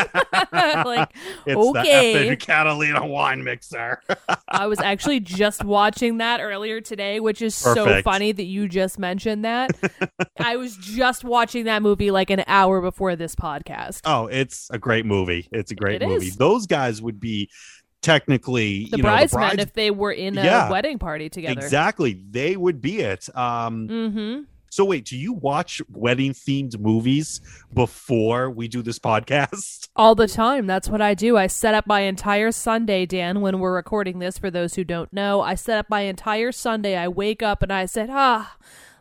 like, 0.53 1.14
It's 1.46 1.57
okay. 1.79 2.29
the 2.29 2.37
Catalina 2.37 3.07
wine 3.07 3.44
mixer. 3.44 4.00
I 4.48 4.66
was 4.66 4.81
actually 4.81 5.20
just 5.20 5.64
watching 5.64 6.18
that 6.18 6.40
earlier 6.40 6.81
today, 6.81 7.20
which 7.20 7.42
is 7.42 7.55
so 7.55 8.00
funny 8.03 8.33
that 8.33 8.44
you 8.44 8.68
just 8.68 8.98
mentioned 8.98 9.44
that. 9.44 9.72
I 10.38 10.57
was 10.57 10.77
just 10.77 11.24
watching 11.24 11.64
that 11.64 11.83
movie 11.83 12.11
like 12.11 12.31
an 12.31 12.44
hour 12.46 12.81
before 12.81 13.14
this 13.16 13.35
podcast. 13.35 14.00
oh, 14.05 14.27
it's 14.29 14.70
a 14.70 14.79
great 14.79 15.05
movie. 15.05 15.48
It's 15.53 15.70
a 15.70 15.74
great 15.74 16.00
It 16.03 16.07
movie. 16.09 16.27
is. 16.29 16.37
Those 16.37 16.66
guys 16.66 17.03
would 17.03 17.20
be 17.20 17.50
technically 18.05 18.85
the 18.90 18.99
you 18.99 19.03
know, 19.03 19.09
bridesmen, 19.09 19.40
brides- 19.40 19.62
if 19.62 19.73
they 19.73 19.90
were 19.90 20.12
in 20.12 20.37
a 20.38 20.45
Yeah. 20.45 20.71
wedding 20.71 20.99
party 20.99 21.29
together. 21.29 21.61
exactly 21.61 22.21
they 22.31 22.57
would 22.57 22.81
be 22.81 23.01
it. 23.01 23.29
Um 23.37 23.88
Mm-hmm. 23.88 24.43
so 24.71 24.85
wait, 24.85 25.05
do 25.05 25.17
you 25.17 25.33
watch 25.33 25.81
wedding 25.90 26.33
themed 26.33 26.79
movies 26.79 27.40
before 27.73 28.51
we 28.51 28.69
do 28.69 28.83
this 28.83 28.99
podcast? 28.99 29.88
All 29.97 30.14
the 30.14 30.27
time. 30.29 30.67
That's 30.67 30.88
what 30.88 31.01
I 31.01 31.14
do. 31.14 31.37
I 31.37 31.47
set 31.47 31.75
up 31.75 31.87
my 31.87 32.01
entire 32.01 32.51
Sunday, 32.53 33.07
Dan, 33.07 33.40
when 33.40 33.59
we're 33.61 33.75
recording 33.75 34.19
this. 34.19 34.37
For 34.38 34.51
those 34.51 34.75
who 34.75 34.85
don't 34.85 35.12
know, 35.12 35.40
I 35.40 35.55
set 35.55 35.79
up 35.79 35.87
my 35.88 36.01
entire 36.03 36.51
Sunday. 36.53 36.97
I 36.97 37.07
wake 37.09 37.43
up 37.43 37.62
and 37.62 37.73
I 37.73 37.87
said, 37.87 38.09
ah, 38.11 38.57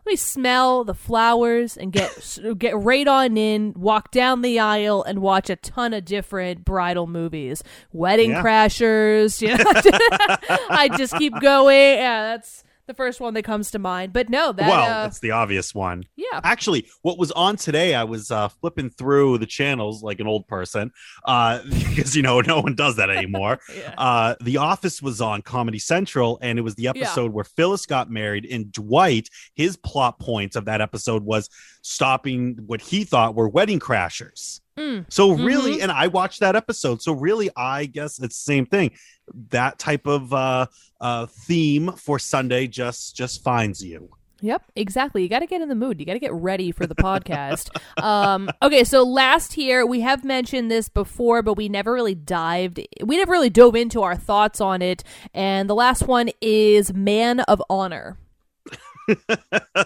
let 0.05 0.11
me 0.11 0.15
smell 0.17 0.83
the 0.83 0.93
flowers 0.93 1.77
and 1.77 1.91
get 1.91 2.37
get 2.57 2.77
right 2.77 3.07
on 3.07 3.37
in, 3.37 3.73
walk 3.75 4.11
down 4.11 4.41
the 4.41 4.59
aisle, 4.59 5.03
and 5.03 5.19
watch 5.19 5.49
a 5.49 5.55
ton 5.55 5.93
of 5.93 6.05
different 6.05 6.65
bridal 6.65 7.07
movies, 7.07 7.63
Wedding 7.91 8.31
Yeah. 8.31 8.43
Crashers. 8.43 9.41
You 9.41 9.55
know, 9.57 9.63
I 10.69 10.89
just 10.97 11.17
keep 11.17 11.33
going. 11.41 11.97
Yeah, 11.97 12.23
that's 12.35 12.63
the 12.85 12.93
first 12.93 13.19
one 13.21 13.33
that 13.35 13.43
comes 13.43 13.71
to 13.71 13.79
mind. 13.79 14.13
But 14.13 14.29
no, 14.29 14.51
that 14.51 14.69
well, 14.69 14.81
uh, 14.83 15.03
that's 15.03 15.19
the 15.19 15.31
obvious 15.31 15.73
one. 15.73 16.03
yeah. 16.15 16.41
Actually, 16.43 16.87
what 17.01 17.17
was 17.17 17.31
on 17.31 17.55
today, 17.55 17.95
I 17.95 18.03
was 18.03 18.31
uh, 18.31 18.49
flipping 18.49 18.89
through 18.89 19.37
the 19.37 19.45
channels 19.45 20.03
like 20.03 20.19
an 20.19 20.27
old 20.27 20.47
person, 20.47 20.91
uh, 21.25 21.61
because 21.63 22.15
you 22.15 22.21
know 22.21 22.41
no 22.41 22.59
one 22.61 22.75
does 22.75 22.95
that 22.97 23.09
anymore. 23.09 23.59
Yeah. 23.75 23.93
uh, 23.97 24.35
The 24.41 24.57
Office 24.57 25.01
was 25.01 25.19
on 25.21 25.41
Comedy 25.41 25.79
Central, 25.79 26.37
and 26.41 26.59
it 26.59 26.61
was 26.61 26.75
the 26.75 26.87
episode 26.89 27.31
where 27.33 27.43
Phyllis 27.43 27.85
got 27.85 28.09
married, 28.09 28.45
and 28.45 28.71
Dwight, 28.71 29.29
his 29.55 29.77
plot 29.77 30.19
point 30.19 30.55
of 30.55 30.65
that 30.65 30.79
episode 30.81 31.23
was 31.23 31.49
stopping 31.81 32.57
what 32.65 32.81
he 32.81 33.03
thought 33.03 33.35
were 33.35 33.49
wedding 33.49 33.79
crashers. 33.79 34.61
Mm. 34.77 35.05
So 35.09 35.33
really, 35.33 35.81
and 35.81 35.91
I 35.91 36.07
watched 36.07 36.39
that 36.39 36.55
episode. 36.55 37.01
So 37.01 37.13
really, 37.13 37.49
I 37.55 37.85
guess 37.85 38.19
it's 38.19 38.37
the 38.37 38.53
same 38.53 38.65
thing. 38.65 38.91
That 39.49 39.77
type 39.79 40.07
of 40.07 40.33
uh, 40.33 40.67
uh, 40.99 41.27
theme 41.27 41.91
for 41.93 42.19
Sunday 42.19 42.67
just 42.67 43.15
just 43.15 43.43
finds 43.43 43.83
you. 43.83 44.09
Yep, 44.41 44.63
exactly. 44.75 45.23
You 45.23 45.29
got 45.29 45.39
to 45.39 45.45
get 45.45 45.61
in 45.61 45.69
the 45.69 45.75
mood. 45.75 46.01
You 46.01 46.05
got 46.05 46.13
to 46.13 46.19
get 46.19 46.33
ready 46.33 46.73
for 46.73 46.85
the 46.85 46.95
podcast. 46.95 47.69
um, 48.03 48.49
okay, 48.61 48.83
so 48.83 49.03
last 49.03 49.53
here 49.53 49.85
we 49.85 50.01
have 50.01 50.25
mentioned 50.25 50.69
this 50.69 50.89
before, 50.89 51.41
but 51.41 51.53
we 51.53 51.69
never 51.69 51.93
really 51.93 52.15
dived. 52.15 52.81
We 53.01 53.15
never 53.15 53.31
really 53.31 53.49
dove 53.49 53.73
into 53.73 54.01
our 54.01 54.17
thoughts 54.17 54.59
on 54.59 54.81
it. 54.81 55.01
And 55.33 55.69
the 55.69 55.75
last 55.75 56.07
one 56.07 56.29
is 56.41 56.93
Man 56.93 57.39
of 57.41 57.63
Honor. 57.69 58.17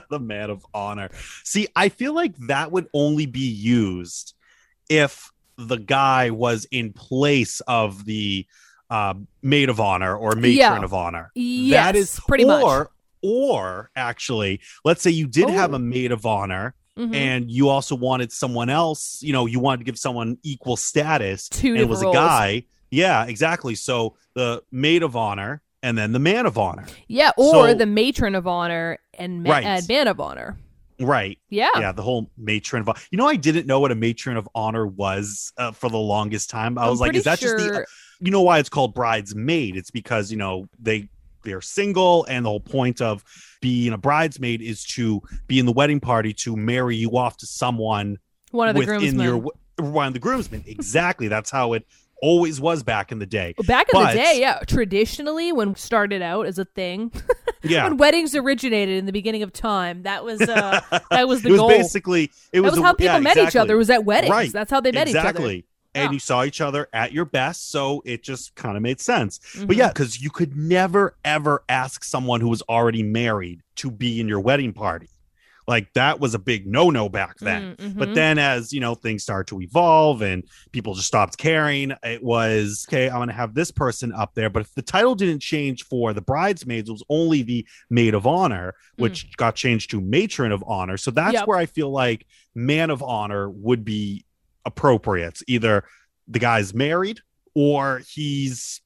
the 0.10 0.20
man 0.20 0.50
of 0.50 0.66
honor. 0.74 1.10
See, 1.44 1.68
I 1.76 1.90
feel 1.90 2.14
like 2.14 2.36
that 2.48 2.72
would 2.72 2.88
only 2.94 3.26
be 3.26 3.48
used 3.48 4.34
if 4.90 5.32
the 5.58 5.78
guy 5.78 6.30
was 6.30 6.66
in 6.72 6.94
place 6.94 7.60
of 7.62 8.06
the 8.06 8.46
uh, 8.90 9.14
maid 9.42 9.70
of 9.70 9.80
honor 9.80 10.16
or 10.16 10.32
matron 10.34 10.54
Yeah. 10.56 10.82
of 10.84 10.94
honor. 10.94 11.32
Yes, 11.36 11.86
that 11.86 11.96
is 11.98 12.20
pretty 12.28 12.46
or, 12.46 12.48
much. 12.80 12.88
Or 13.24 13.90
actually, 13.96 14.62
let's 14.86 15.02
say 15.02 15.10
you 15.12 15.28
did 15.28 15.50
have 15.50 15.74
Oh. 15.74 15.76
a 15.78 15.80
maid 15.80 16.12
of 16.12 16.26
honor 16.26 16.74
Mhm. 16.98 17.14
and 17.16 17.52
you 17.52 17.68
also 17.70 17.96
wanted 17.96 18.32
someone 18.32 18.70
else, 18.70 19.20
you 19.22 19.34
know, 19.34 19.46
you 19.46 19.60
wanted 19.60 19.80
to 19.80 19.84
give 19.84 19.98
someone 19.98 20.38
equal 20.44 20.78
status 20.78 21.50
Two 21.50 21.70
and 21.74 21.80
it 21.80 21.90
was 21.90 22.00
different 22.00 22.16
a 22.16 22.20
guy. 22.20 22.64
Yeah, 22.90 23.26
exactly. 23.26 23.76
So 23.76 24.16
the 24.36 24.64
maid 24.72 25.04
of 25.04 25.16
honor 25.16 25.62
and 25.84 25.98
then 25.98 26.12
the 26.14 26.20
man 26.20 26.46
of 26.46 26.58
honor. 26.58 26.86
yeah, 27.08 27.32
or 27.38 27.70
so- 27.70 27.74
the 27.74 27.86
matron 27.86 28.36
of 28.36 28.48
honor 28.48 29.00
and, 29.18 29.44
ma- 29.44 29.50
Right. 29.52 29.66
and 29.66 29.88
man 29.88 30.08
of 30.08 30.20
honor. 30.20 30.58
Right. 31.00 31.38
Yeah. 31.50 31.70
Yeah, 31.76 31.92
the 31.92 32.02
whole 32.02 32.30
matron 32.38 32.88
of 32.88 33.08
you 33.12 33.18
know, 33.18 33.28
I 33.28 33.36
didn't 33.36 33.68
know 33.68 33.80
what 33.80 33.92
a 33.92 33.96
matron 33.96 34.38
of 34.38 34.50
honor 34.56 34.88
was 34.88 35.52
uh, 35.58 35.72
for 35.72 35.90
the 35.90 35.98
longest 35.98 36.50
time. 36.50 36.78
I 36.78 36.84
I'm 36.84 36.90
was 36.90 37.00
like, 37.00 37.16
is 37.16 37.26
that 37.26 37.40
just 37.40 37.58
the 37.58 37.86
you 38.20 38.32
know 38.32 38.42
why 38.42 38.60
it's 38.60 38.70
called 38.70 38.94
bridesmaid? 38.94 39.78
It's 39.78 39.92
because 39.92 40.32
you 40.32 40.38
know 40.38 40.68
they 40.80 41.10
they're 41.44 41.62
single, 41.62 42.26
and 42.26 42.46
the 42.46 42.50
whole 42.50 42.60
point 42.60 43.02
of 43.02 43.24
being 43.62 43.94
a 43.94 43.98
bridesmaid 43.98 44.62
is 44.62 44.84
to 44.86 45.22
be 45.48 45.60
in 45.60 45.66
the 45.66 45.72
wedding 45.72 46.00
party 46.00 46.34
to 46.34 46.56
marry 46.56 46.96
you 46.96 47.18
off 47.18 47.38
to 47.38 47.46
someone 47.46 48.18
one 48.52 48.70
of 48.70 48.76
the 48.76 48.80
within 48.80 49.00
groomsmen. 49.00 49.26
your 49.26 49.52
one 49.92 50.08
of 50.08 50.14
the 50.14 50.20
groomsmen. 50.20 50.64
Exactly, 50.68 51.28
that's 51.28 51.52
how 51.52 51.74
it 51.74 51.86
always 52.22 52.60
was 52.62 52.84
back 52.84 53.12
in 53.12 53.20
the 53.20 53.26
day. 53.26 53.54
Back 53.66 53.88
in 53.94 54.00
But- 54.00 54.14
the 54.14 54.20
day, 54.20 54.38
yeah, 54.40 54.60
traditionally 54.68 55.52
when 55.52 55.76
started 55.76 56.22
out 56.22 56.46
as 56.48 56.58
a 56.60 56.66
thing, 56.66 57.12
Yeah, 57.64 57.86
when 57.86 57.98
weddings 57.98 58.36
originated 58.36 58.98
in 58.98 59.06
the 59.06 59.12
beginning 59.12 59.44
of 59.44 59.52
time, 59.52 60.04
that 60.04 60.24
was 60.24 60.42
uh, 60.42 60.80
that 61.12 61.28
was 61.28 61.42
the 61.42 61.50
it 61.50 61.52
was 61.54 61.60
goal. 61.60 61.70
basically 61.70 62.26
it 62.26 62.32
that 62.54 62.62
was, 62.62 62.72
was 62.72 62.80
a- 62.80 62.84
how 62.84 62.94
people 62.94 63.16
yeah, 63.16 63.20
met 63.20 63.32
each 63.38 63.44
exactly. 63.46 63.60
other. 63.60 63.78
Was 63.78 63.90
at 63.90 64.06
weddings. 64.06 64.32
Right. 64.32 64.52
That's 64.54 64.72
how 64.72 64.80
they 64.80 64.92
met 64.92 65.08
exactly. 65.08 65.58
each 65.58 65.66
And 65.96 66.06
Yeah. 66.06 66.12
you 66.12 66.20
saw 66.20 66.44
each 66.44 66.62
other 66.62 66.88
at 66.94 67.12
your 67.12 67.26
best, 67.26 67.72
so 67.72 68.04
it 68.06 68.22
just 68.24 68.54
kind 68.56 68.78
of 68.78 68.84
made 68.84 69.00
sense. 69.02 69.40
other. 69.56 69.66
But 69.66 69.76
yeah, 69.76 69.88
because 69.88 70.22
you 70.22 70.30
could 70.30 70.56
never 70.56 71.16
ever 71.26 71.64
ask 71.68 72.04
someone 72.04 72.40
who 72.42 72.50
was 72.50 72.62
already 72.70 73.02
married 73.04 73.62
to 73.78 73.90
be 73.92 74.20
in 74.20 74.28
your 74.28 74.40
wedding 74.40 74.72
party. 74.74 75.10
Like 75.68 75.92
that 75.96 76.22
was 76.22 76.34
a 76.34 76.40
big 76.40 76.66
no 76.66 76.90
no 76.90 77.10
back 77.10 77.38
then. 77.40 77.76
Mm, 77.76 77.98
But 77.98 78.16
then 78.16 78.38
as 78.40 78.72
you 78.72 78.80
know, 78.80 78.96
things 78.96 79.24
started 79.24 79.48
to 79.50 79.62
evolve 79.62 80.22
and 80.22 80.44
people 80.72 80.94
just 80.96 81.08
stopped 81.08 81.38
caring. 81.38 81.92
It 82.04 82.24
was 82.24 82.86
okay, 82.88 83.10
I'm 83.10 83.18
gonna 83.20 83.34
have 83.34 83.54
this 83.54 83.70
person 83.70 84.14
up 84.14 84.34
there. 84.34 84.50
But 84.50 84.62
if 84.62 84.74
the 84.76 84.82
title 84.82 85.14
didn't 85.14 85.42
change 85.42 85.84
for 85.84 86.14
the 86.14 86.22
bridesmaids, 86.22 86.88
it 86.88 86.94
was 86.94 87.04
only 87.10 87.42
the 87.44 87.68
maid 87.90 88.14
of 88.14 88.26
honor, 88.26 88.76
which 88.96 89.36
got 89.36 89.56
changed 89.56 89.92
to 89.92 90.00
matron 90.00 90.54
of 90.54 90.64
honor. 90.66 90.96
So 90.96 91.12
that's 91.12 91.32
Mm. 91.32 91.40
Yep. 91.40 91.48
where 91.48 91.58
I 91.58 91.66
feel 91.66 91.92
like 91.92 92.26
man 92.56 92.90
of 92.90 93.04
honor 93.04 93.50
would 93.50 93.84
be 93.84 94.24
appropriate. 94.66 95.40
Either 95.48 95.84
the 96.30 96.40
guy's 96.40 96.74
married 96.74 97.20
or 97.56 98.02
he's 98.14 98.82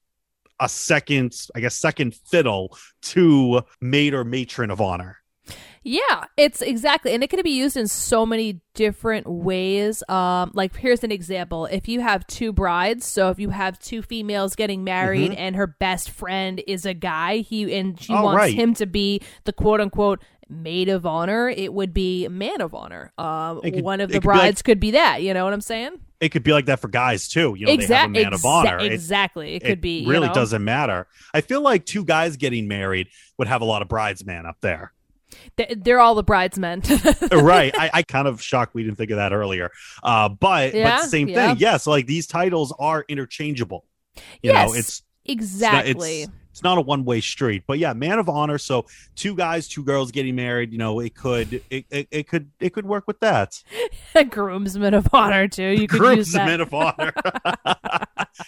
a 0.60 0.70
second, 0.70 1.34
I 1.56 1.60
guess, 1.60 1.76
second 1.76 2.16
fiddle 2.30 2.78
to 3.04 3.62
maid 3.82 4.14
or 4.14 4.24
matron 4.24 4.70
of 4.72 4.80
honor. 4.82 5.18
Yeah, 5.84 6.26
it's 6.38 6.62
exactly, 6.62 7.12
and 7.14 7.24
it 7.24 7.30
can 7.32 7.42
be 7.42 7.50
used 7.58 7.76
in 7.76 7.88
so 7.88 8.24
many 8.26 8.62
different 8.76 9.26
ways. 9.28 10.04
Um, 10.08 10.52
like 10.54 10.76
here's 10.76 11.04
an 11.04 11.12
example: 11.12 11.66
if 11.66 11.88
you 11.88 12.02
have 12.02 12.26
two 12.28 12.54
brides, 12.54 13.06
so 13.06 13.30
if 13.32 13.40
you 13.40 13.50
have 13.50 13.80
two 13.80 14.04
females 14.04 14.56
getting 14.56 14.84
married, 14.84 15.32
and 15.34 15.56
her 15.56 15.66
best 15.68 16.12
friend 16.12 16.62
is 16.68 16.86
a 16.86 16.94
guy, 16.94 17.38
he 17.38 17.74
and 17.76 18.00
she 18.00 18.14
Mm-hmm. 18.14 18.22
Oh, 18.22 18.26
wants 18.26 18.38
right. 18.38 18.54
him 18.54 18.74
to 18.76 18.86
be 18.86 19.22
the 19.46 19.54
quote 19.54 19.82
unquote 19.82 20.22
maid 20.48 20.90
of 20.90 21.06
honor, 21.06 21.50
it 21.50 21.74
would 21.74 21.94
be 21.94 22.28
man 22.28 22.62
of 22.62 22.76
honor. 22.76 23.12
Um, 23.18 23.62
could- 23.62 23.82
one 23.82 24.02
of 24.02 24.10
it 24.10 24.14
the 24.14 24.20
could 24.20 24.24
be 24.24 24.28
like- 24.28 24.40
brides 24.42 24.62
could 24.62 24.80
be 24.80 24.92
that. 24.92 25.24
You 25.24 25.34
know 25.34 25.46
what 25.46 25.54
I'm 25.54 25.62
saying? 25.62 25.94
It 26.20 26.30
could 26.30 26.44
be 26.44 26.52
like 26.54 26.66
that 26.68 26.80
for 26.80 26.90
guys 26.90 27.28
too. 27.28 27.56
You 27.58 27.66
know, 27.66 27.76
they 27.78 27.86
have 27.92 28.06
a 28.06 28.10
man 28.10 28.34
of 28.36 28.46
honor. 28.46 28.78
Exactly. 28.78 29.56
It, 29.56 29.64
could 29.64 29.82
be. 29.82 30.02
you 30.02 30.10
really 30.12 30.28
know? 30.28 30.34
doesn't 30.36 30.64
matter. 30.64 31.08
I 31.34 31.42
feel 31.42 31.62
like 31.62 31.86
two 31.88 32.06
guys 32.06 32.38
getting 32.38 32.68
married 32.68 33.08
would 33.40 33.48
have 33.48 33.62
a 33.62 33.66
lot 33.66 33.82
of 33.82 33.88
bridesmen 33.88 34.46
up 34.46 34.58
there. 34.62 34.94
Th- 35.58 35.78
They're 35.78 36.00
all 36.00 36.16
the 36.16 36.24
bridesmen. 36.24 36.82
right. 37.32 37.74
I, 37.78 37.90
I 37.94 38.04
kind 38.04 38.28
of 38.28 38.42
shocked 38.42 38.74
we 38.74 38.84
didn't 38.84 38.98
think 38.98 39.12
of 39.12 39.18
that 39.18 39.34
earlier. 39.34 39.72
Uh, 40.04 40.30
but 40.30 40.74
Yeah, 40.74 40.98
but 40.98 41.10
same 41.10 41.28
yeah. 41.28 41.50
thing. 41.50 41.58
Yeah. 41.60 41.78
So 41.78 41.92
like 41.92 42.08
these 42.08 42.28
titles 42.28 42.74
are 42.80 43.06
interchangeable. 43.08 43.86
You 44.42 44.52
yes. 44.52 44.70
know, 44.70 44.76
it's 44.76 45.04
exactly. 45.26 45.92
It's 45.92 45.98
not, 45.98 46.08
it's, 46.08 46.42
it's 46.52 46.64
not 46.64 46.78
a 46.78 46.82
one 46.82 47.06
way 47.06 47.22
street. 47.22 47.64
But 47.66 47.80
yeah, 47.80 47.94
man 47.94 48.20
of 48.20 48.30
honor. 48.30 48.58
So 48.58 48.86
two 49.16 49.36
guys, 49.36 49.68
two 49.68 49.84
girls 49.84 50.12
getting 50.12 50.36
married. 50.36 50.72
You 50.72 50.78
know, 50.78 51.00
it 51.00 51.16
could 51.16 51.62
it, 51.70 51.86
it, 51.90 52.08
it 52.12 52.28
could 52.28 52.52
it 52.60 52.72
could 52.72 52.86
work 52.86 53.08
with 53.08 53.20
that. 53.22 53.64
groomsmen 54.30 54.94
of 54.94 55.08
honor 55.14 55.48
too. 55.48 55.70
You 55.70 55.88
could. 55.88 56.00
Groomsmen 56.00 56.62
of 56.62 56.74
honor. 56.74 57.14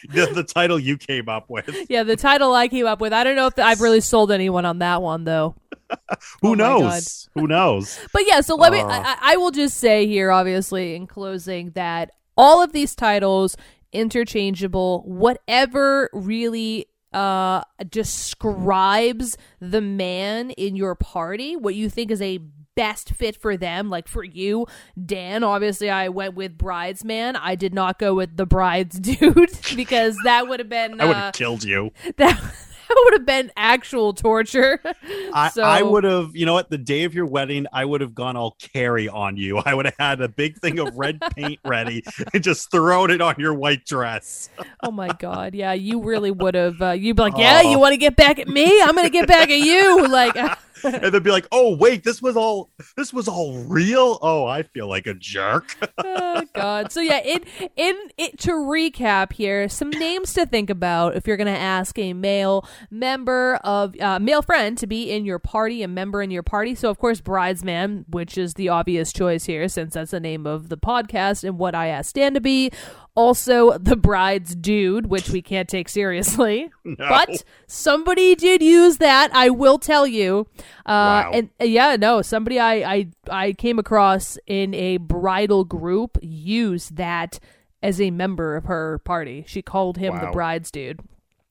the, 0.10 0.32
the 0.34 0.44
title 0.44 0.78
you 0.78 0.98
came 0.98 1.30
up 1.30 1.50
with. 1.50 1.70
Yeah, 1.90 2.04
the 2.04 2.18
title 2.18 2.54
I 2.54 2.68
came 2.68 2.86
up 2.86 3.00
with. 3.00 3.14
I 3.14 3.24
don't 3.24 3.36
know 3.36 3.48
if 3.48 3.58
I've 3.58 3.82
really 3.82 4.02
sold 4.02 4.32
anyone 4.32 4.66
on 4.66 4.80
that 4.80 5.02
one 5.02 5.24
though. 5.24 5.56
Who 6.42 6.52
Oh 6.52 6.54
knows? 6.54 7.30
Who 7.34 7.48
knows? 7.48 8.00
But 8.14 8.24
yeah, 8.28 8.42
so 8.42 8.56
let 8.56 8.72
me. 8.72 8.80
Uh. 8.80 8.88
I, 8.88 9.00
I- 9.00 9.34
I 9.34 9.38
will 9.38 9.52
just 9.52 9.78
say 9.78 10.08
here, 10.08 10.32
obviously, 10.32 10.96
in 10.96 11.08
closing, 11.08 11.72
that 11.72 12.12
all 12.38 12.62
of 12.64 12.74
these 12.74 12.96
titles 12.96 13.56
interchangeable. 13.92 15.04
Whatever 15.06 16.10
really 16.14 16.88
uh 17.14 17.62
describes 17.90 19.38
the 19.60 19.82
man 19.82 20.52
in 20.52 20.76
your 20.76 20.96
party, 20.96 21.56
what 21.56 21.76
you 21.76 21.90
think 21.90 22.12
is 22.12 22.22
a 22.22 22.40
best 22.76 23.12
fit 23.12 23.36
for 23.36 23.56
them. 23.56 23.90
Like 23.90 24.08
for 24.08 24.24
you, 24.24 24.66
Dan, 25.04 25.44
obviously 25.44 25.90
I 25.90 26.10
went 26.10 26.34
with 26.36 26.58
bridesman. 26.58 27.36
I 27.36 27.56
did 27.56 27.74
not 27.74 28.00
go 28.00 28.16
with 28.16 28.36
the 28.36 28.46
bride's 28.46 29.00
dude 29.00 29.52
because 29.76 30.18
that 30.24 30.48
would 30.48 30.60
have 30.60 30.70
been 30.70 31.00
I 31.00 31.06
would 31.06 31.16
uh, 31.16 31.20
have 31.26 31.34
killed 31.34 31.64
you. 31.64 31.92
that, 32.18 32.42
that 32.90 33.02
would 33.06 33.14
have 33.14 33.26
been 33.26 33.52
actual 33.56 34.14
torture. 34.14 34.80
I, 35.34 35.50
so, 35.50 35.64
I 35.64 35.82
would 35.82 36.04
have, 36.04 36.36
you 36.36 36.46
know 36.46 36.54
what, 36.54 36.70
the 36.70 36.78
day 36.78 37.04
of 37.04 37.14
your 37.14 37.26
wedding, 37.26 37.66
I 37.72 37.86
would 37.86 38.02
have 38.02 38.14
gone 38.16 38.36
all 38.36 38.56
Carrie 38.60 39.10
on 39.10 39.38
you. 39.38 39.58
I 39.58 39.74
would 39.74 39.86
have 39.86 39.96
had 40.00 40.22
a 40.22 40.28
big 40.28 40.58
thing 40.58 40.80
of 40.80 40.96
red 40.96 41.22
paint 41.36 41.60
ready 41.66 42.04
and 42.34 42.44
just 42.44 42.72
thrown 42.72 43.12
it 43.12 43.22
on 43.22 43.36
your 43.38 43.54
white 43.54 43.86
dress. 43.86 44.50
Oh 44.82 44.92
my 44.92 45.10
god, 45.20 45.56
yeah, 45.56 45.74
you 45.74 46.02
really 46.02 46.32
would 46.32 46.56
have. 46.56 46.82
Uh, 46.82 46.92
you'd 46.92 47.16
be 47.16 47.24
like, 47.24 47.38
"Yeah, 47.38 47.62
Oh. 47.64 47.72
you 47.72 47.80
want 47.80 47.94
to 47.94 47.98
get 47.98 48.16
back 48.16 48.40
at 48.40 48.48
me? 48.48 48.82
I'm 48.82 48.96
gonna 48.96 49.10
get 49.10 49.28
back 49.28 49.50
at 49.50 49.60
you." 49.60 50.08
Like, 50.08 50.36
and 50.84 51.14
they'd 51.14 51.24
be 51.24 51.32
like, 51.32 51.48
"Oh, 51.52 51.76
wait, 51.76 52.04
this 52.04 52.22
was 52.22 52.36
all 52.36 52.70
this 52.98 53.14
was 53.14 53.28
all 53.28 53.58
real." 53.64 54.20
Oh, 54.22 54.46
I 54.46 54.64
feel 54.64 54.88
like 54.88 55.08
a 55.08 55.14
jerk. 55.14 55.76
oh 55.98 56.46
god. 56.54 56.92
So 56.92 57.00
yeah, 57.00 57.20
in 57.20 57.44
in 57.76 57.98
it 58.18 58.40
to 58.40 58.52
recap 58.52 59.34
here, 59.34 59.70
some 59.70 59.90
names 59.90 60.34
to 60.34 60.46
think 60.46 60.70
about 60.70 61.16
if 61.16 61.28
you're 61.28 61.38
gonna 61.38 61.52
ask 61.52 61.98
a 62.00 62.14
male 62.14 62.68
member 62.90 63.56
of 63.64 64.00
uh, 64.00 64.20
male 64.20 64.42
friend 64.42 64.78
to 64.78 64.88
be 64.88 65.12
in 65.12 65.26
your 65.26 65.40
party, 65.40 65.84
a 65.84 65.88
member 65.88 66.22
in 66.22 66.32
your 66.32 66.44
party. 66.44 66.76
So 66.76 66.90
of 66.90 67.00
course, 67.00 67.22
bridesman, 67.22 68.06
which 68.10 68.38
is 68.38 68.56
the 68.56 68.70
obvious 68.70 69.14
choice 69.14 69.46
here, 69.46 69.68
since 69.68 69.94
that's 69.94 70.12
the 70.12 70.20
name 70.20 70.46
of 70.46 70.70
the 70.70 70.78
podcast 70.78 71.44
and 71.44 71.58
what 71.58 71.76
I 71.76 71.88
asked 71.88 72.16
Dan 72.16 72.34
to 72.34 72.42
be. 72.42 72.72
Also, 73.16 73.78
the 73.78 73.96
bride's 73.96 74.56
dude, 74.56 75.06
which 75.08 75.30
we 75.30 75.42
can't 75.42 75.70
take 75.70 75.88
seriously. 75.90 76.70
No. 76.86 76.96
But 77.10 77.44
somebody 77.68 78.36
did 78.36 78.62
use 78.62 78.98
that. 78.98 79.34
I 79.34 79.50
will 79.50 79.78
tell 79.80 80.06
you. 80.06 80.48
Uh, 80.86 81.24
Wow. 81.26 81.32
And 81.34 81.50
uh, 81.62 81.66
yeah, 81.66 81.96
no, 81.96 82.22
somebody 82.22 82.60
I, 82.60 82.74
I 82.94 83.08
I 83.30 83.54
came 83.54 83.80
across 83.80 84.38
in 84.48 84.74
a 84.74 84.98
bridal 84.98 85.64
group 85.64 86.18
used 86.22 86.98
that 86.98 87.40
as 87.82 88.02
a 88.02 88.12
member 88.12 88.56
of 88.56 88.66
her 88.66 89.00
party. 89.00 89.44
She 89.48 89.62
called 89.62 89.98
him 89.98 90.14
the 90.26 90.32
bride's 90.32 90.72
dude. 90.72 91.00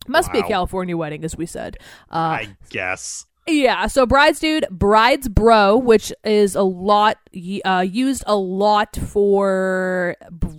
Must 0.07 0.33
be 0.33 0.39
a 0.41 0.43
California 0.49 0.97
wedding, 0.97 1.25
as 1.25 1.37
we 1.37 1.47
said. 1.47 1.77
Uh, 2.11 2.15
I 2.43 2.57
guess. 2.71 3.25
Yeah, 3.47 3.87
so 3.87 4.07
bride's 4.07 4.39
dude, 4.39 4.67
bride's 4.71 5.29
bro, 5.29 5.77
which 5.77 6.13
is 6.25 6.55
a 6.55 6.63
lot 6.63 7.19
uh, 7.65 7.81
used 7.81 8.25
a 8.27 8.37
lot 8.37 8.97
for 8.97 10.17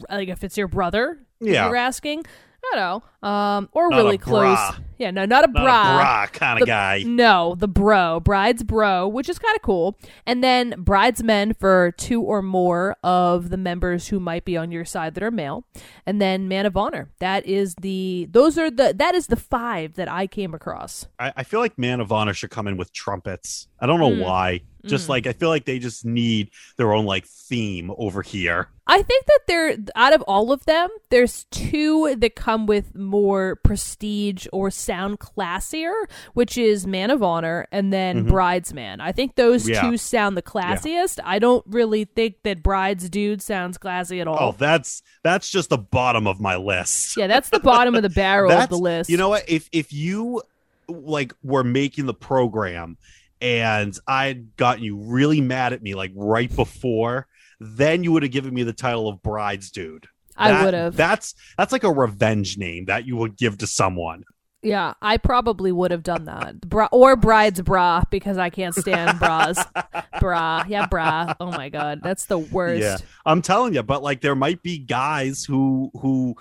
like 0.10 0.30
if 0.30 0.44
it's 0.44 0.58
your 0.58 0.68
brother. 0.68 1.20
Yeah. 1.40 1.68
you're 1.68 1.76
asking. 1.76 2.26
I 2.72 2.76
don't 2.76 3.04
know, 3.24 3.28
um, 3.30 3.70
or 3.74 3.90
Not 3.90 3.98
really 3.98 4.18
close. 4.18 4.58
Yeah, 4.98 5.12
no, 5.12 5.26
not 5.26 5.44
a 5.44 5.52
Not 5.52 5.64
bra. 5.64 5.98
bra 5.98 6.28
kind 6.28 6.62
of 6.62 6.68
guy. 6.68 7.04
No, 7.06 7.56
the 7.58 7.68
bro, 7.68 8.20
bride's 8.22 8.64
bro, 8.64 9.08
which 9.08 9.28
is 9.28 9.38
kind 9.38 9.56
of 9.56 9.62
cool. 9.62 9.98
And 10.26 10.42
then 10.44 10.76
bridesmen 10.78 11.56
for 11.56 11.92
two 11.98 12.22
or 12.22 12.42
more 12.42 12.96
of 13.04 13.50
the 13.50 13.58
members 13.58 14.08
who 14.08 14.20
might 14.20 14.46
be 14.46 14.56
on 14.56 14.72
your 14.72 14.86
side 14.86 15.14
that 15.16 15.24
are 15.24 15.32
male. 15.32 15.66
And 16.06 16.22
then 16.22 16.48
man 16.48 16.66
of 16.66 16.78
honor. 16.78 17.10
That 17.20 17.46
is 17.46 17.76
the 17.82 18.28
those 18.32 18.58
are 18.58 18.72
the 18.72 18.94
that 18.98 19.14
is 19.14 19.28
the 19.28 19.36
five 19.36 19.96
that 19.96 20.10
I 20.10 20.26
came 20.28 20.54
across. 20.54 21.08
I, 21.20 21.34
I 21.38 21.44
feel 21.44 21.60
like 21.60 21.78
Man 21.78 22.00
of 22.00 22.12
Honor 22.12 22.34
should 22.34 22.52
come 22.52 22.68
in 22.68 22.78
with 22.78 22.94
trumpets 22.94 23.68
I 23.80 23.88
don't 23.88 24.00
know 24.00 24.10
Mm. 24.12 24.22
why. 24.24 24.62
Just 24.86 25.06
Mm. 25.06 25.10
like 25.10 25.28
I 25.28 25.34
feel 25.34 25.50
like 25.50 25.66
they 25.66 25.80
just 25.80 26.06
need 26.06 26.50
their 26.78 26.92
own 26.94 27.06
like 27.06 27.26
theme 27.26 27.92
over 27.98 28.22
here. 28.22 28.68
I 28.86 29.02
think 29.02 29.26
that 29.28 29.40
there, 29.48 29.78
out 29.96 30.12
of 30.12 30.22
all 30.24 30.52
of 30.52 30.66
them, 30.66 30.90
there's 31.10 31.46
two 31.52 32.14
that 32.18 32.36
come 32.36 32.66
with 32.66 32.94
more 32.94 33.56
prestige 33.64 34.46
or 34.52 34.70
sound 34.70 35.20
classier, 35.20 35.94
which 36.34 36.58
is 36.58 36.86
Man 36.86 37.10
of 37.10 37.24
Honor 37.24 37.66
and 37.72 37.94
then 37.94 38.26
Bridesman. 38.26 39.00
I 39.00 39.14
think 39.14 39.36
those 39.36 39.64
Mm-hmm. 39.64 39.74
Yeah. 39.74 39.82
two 39.92 39.98
sound 39.98 40.36
the 40.36 40.42
classiest. 40.42 41.20
I 41.24 41.40
don't 41.40 41.64
really 41.66 42.04
think 42.04 42.44
that 42.44 42.62
Bride's 42.62 43.10
Dude 43.10 43.42
sounds 43.42 43.78
classy 43.78 44.20
at 44.20 44.28
all. 44.28 44.38
Oh, 44.50 44.56
that's 44.58 45.02
that's 45.24 45.50
just 45.50 45.70
the 45.70 45.78
bottom 45.78 46.28
of 46.28 46.42
my 46.42 46.58
list. 46.58 47.16
yeah, 47.16 47.28
that's 47.28 47.50
the 47.50 47.62
bottom 47.62 47.96
of 47.96 48.02
the 48.04 48.10
barrel 48.10 48.52
of 48.52 48.68
the 48.68 48.78
list. 48.78 49.10
You 49.10 49.16
know 49.16 49.30
what? 49.30 49.48
If 49.48 49.70
if 49.72 49.94
you 49.94 50.42
like 50.90 51.34
were 51.42 51.64
making 51.64 52.06
the 52.08 52.14
program 52.14 52.98
and 53.44 53.94
I'd 54.08 54.56
gotten 54.56 54.84
you 54.84 54.98
really 54.98 55.42
mad 55.42 55.74
at 55.74 55.84
me 55.84 55.94
like 55.96 56.14
right 56.16 56.54
before, 56.56 57.28
then 57.60 58.04
you 58.04 58.14
would 58.14 58.24
have 58.24 58.32
given 58.32 58.54
me 58.54 58.64
the 58.64 58.74
title 58.74 59.10
of 59.10 59.22
bride's 59.22 59.70
dude. 59.70 60.08
I 60.36 60.64
would 60.64 60.74
have. 60.74 60.96
That's 60.96 61.36
that's 61.58 61.72
like 61.72 61.84
a 61.84 61.92
revenge 61.92 62.58
name 62.58 62.86
that 62.86 63.06
you 63.06 63.18
would 63.18 63.38
give 63.38 63.60
to 63.60 63.68
someone. 63.68 64.24
Yeah, 64.64 64.94
I 65.02 65.18
probably 65.18 65.74
would 65.74 65.92
have 65.92 66.04
done 66.04 66.24
that. 66.26 66.62
Bra- 66.62 66.88
or 66.94 67.18
bride's 67.18 67.62
bra 67.62 68.04
because 68.10 68.38
I 68.38 68.50
can't 68.50 68.74
stand 68.74 69.20
bras. 69.20 69.64
bra. 70.22 70.64
Yeah, 70.68 70.88
bra. 70.88 71.34
Oh 71.40 71.52
my 71.52 71.68
god, 71.68 72.00
that's 72.02 72.26
the 72.26 72.38
worst. 72.40 72.82
Yeah, 72.82 72.98
I'm 73.26 73.42
telling 73.42 73.74
you. 73.74 73.84
But 73.84 74.02
like, 74.02 74.22
there 74.22 74.36
might 74.36 74.64
be 74.64 74.80
guys 74.80 75.44
who 75.44 75.92
who 76.02 76.36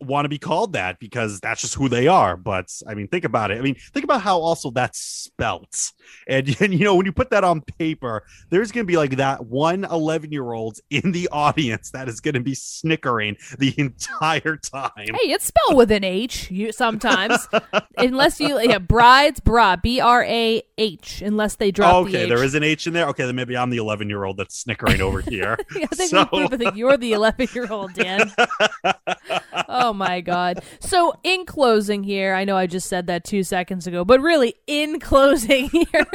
want 0.00 0.24
to 0.24 0.28
be 0.28 0.38
called 0.38 0.74
that 0.74 0.98
because 0.98 1.40
that's 1.40 1.60
just 1.60 1.74
who 1.74 1.88
they 1.88 2.06
are. 2.06 2.36
But 2.36 2.66
I 2.86 2.94
mean, 2.94 3.08
think 3.08 3.24
about 3.24 3.50
it. 3.50 3.58
I 3.58 3.60
mean, 3.60 3.76
think 3.92 4.04
about 4.04 4.22
how 4.22 4.38
also 4.38 4.70
that's 4.70 4.98
spelt. 4.98 5.92
And, 6.26 6.56
and 6.60 6.72
you 6.72 6.84
know, 6.84 6.94
when 6.94 7.06
you 7.06 7.12
put 7.12 7.30
that 7.30 7.44
on 7.44 7.62
paper, 7.78 8.24
there's 8.50 8.72
going 8.72 8.86
to 8.86 8.90
be 8.90 8.96
like 8.96 9.16
that 9.16 9.46
one 9.46 9.84
11 9.84 10.32
year 10.32 10.52
old 10.52 10.78
in 10.90 11.12
the 11.12 11.28
audience 11.32 11.90
that 11.90 12.08
is 12.08 12.20
going 12.20 12.34
to 12.34 12.40
be 12.40 12.54
snickering 12.54 13.36
the 13.58 13.74
entire 13.78 14.56
time. 14.56 14.90
Hey, 14.96 15.30
it's 15.30 15.46
spelled 15.46 15.76
with 15.76 15.90
an 15.90 16.04
H. 16.04 16.50
You 16.50 16.72
sometimes, 16.72 17.48
unless 17.96 18.40
you 18.40 18.60
yeah, 18.60 18.78
bride's 18.78 19.40
bra, 19.40 19.76
B 19.76 20.00
R 20.00 20.24
A 20.24 20.62
H, 20.82 21.22
unless 21.24 21.56
they 21.56 21.70
drop 21.70 21.92
the 22.04 22.10
okay, 22.10 22.22
H. 22.24 22.28
there 22.28 22.42
is 22.42 22.54
an 22.56 22.62
H 22.64 22.86
in 22.86 22.92
there. 22.92 23.06
Okay, 23.08 23.24
then 23.24 23.36
maybe 23.36 23.56
I'm 23.56 23.70
the 23.70 23.76
11 23.76 24.08
year 24.08 24.24
old 24.24 24.36
that's 24.36 24.56
snickering 24.56 25.00
over 25.00 25.20
here. 25.20 25.56
I 25.70 25.86
think 25.86 26.10
So- 26.10 26.28
you're 26.74 26.96
the 26.96 27.12
11 27.12 27.48
year 27.54 27.66
old 27.70 27.92
Dan. 27.94 28.32
oh 29.68 29.92
my 29.92 30.20
god. 30.20 30.62
So 30.80 31.14
in 31.22 31.44
closing 31.46 32.02
here, 32.02 32.34
I 32.34 32.44
know 32.44 32.56
I 32.56 32.66
just 32.66 32.88
said 32.88 33.06
that 33.06 33.24
two 33.24 33.42
seconds 33.42 33.86
ago, 33.86 34.04
but 34.04 34.20
really 34.20 34.54
in 34.66 34.98
closing 35.00 35.68
here, 35.70 36.06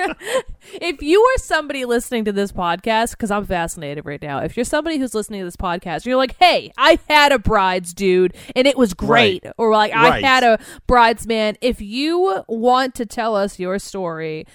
if 0.74 1.02
you 1.02 1.22
are 1.22 1.38
somebody 1.40 1.86
listening 1.86 2.26
to 2.26 2.32
this 2.32 2.52
podcast, 2.52 3.12
because 3.12 3.32
I'm 3.32 3.46
fascinated 3.46 4.06
right 4.06 4.22
now, 4.22 4.40
if 4.40 4.58
you're 4.58 4.64
somebody 4.66 4.98
who's 4.98 5.16
listening 5.16 5.40
to 5.42 5.46
this 5.46 5.56
podcast, 5.56 6.06
you're 6.06 6.18
like, 6.18 6.36
hey, 6.40 6.72
I 6.78 7.00
had 7.10 7.32
a 7.32 7.40
bride's 7.40 7.94
dude 7.94 8.36
and 8.56 8.68
it 8.68 8.78
was 8.78 8.94
great, 8.94 9.44
Right. 9.44 9.54
or 9.58 9.72
like 9.72 9.94
I 9.94 10.20
had 10.22 10.44
a 10.44 10.60
bridesman. 10.88 11.58
If 11.62 11.82
you 11.82 12.44
want 12.48 12.96
to 12.96 13.06
tell 13.06 13.36
us 13.36 13.60
your 13.60 13.80
story 13.80 14.46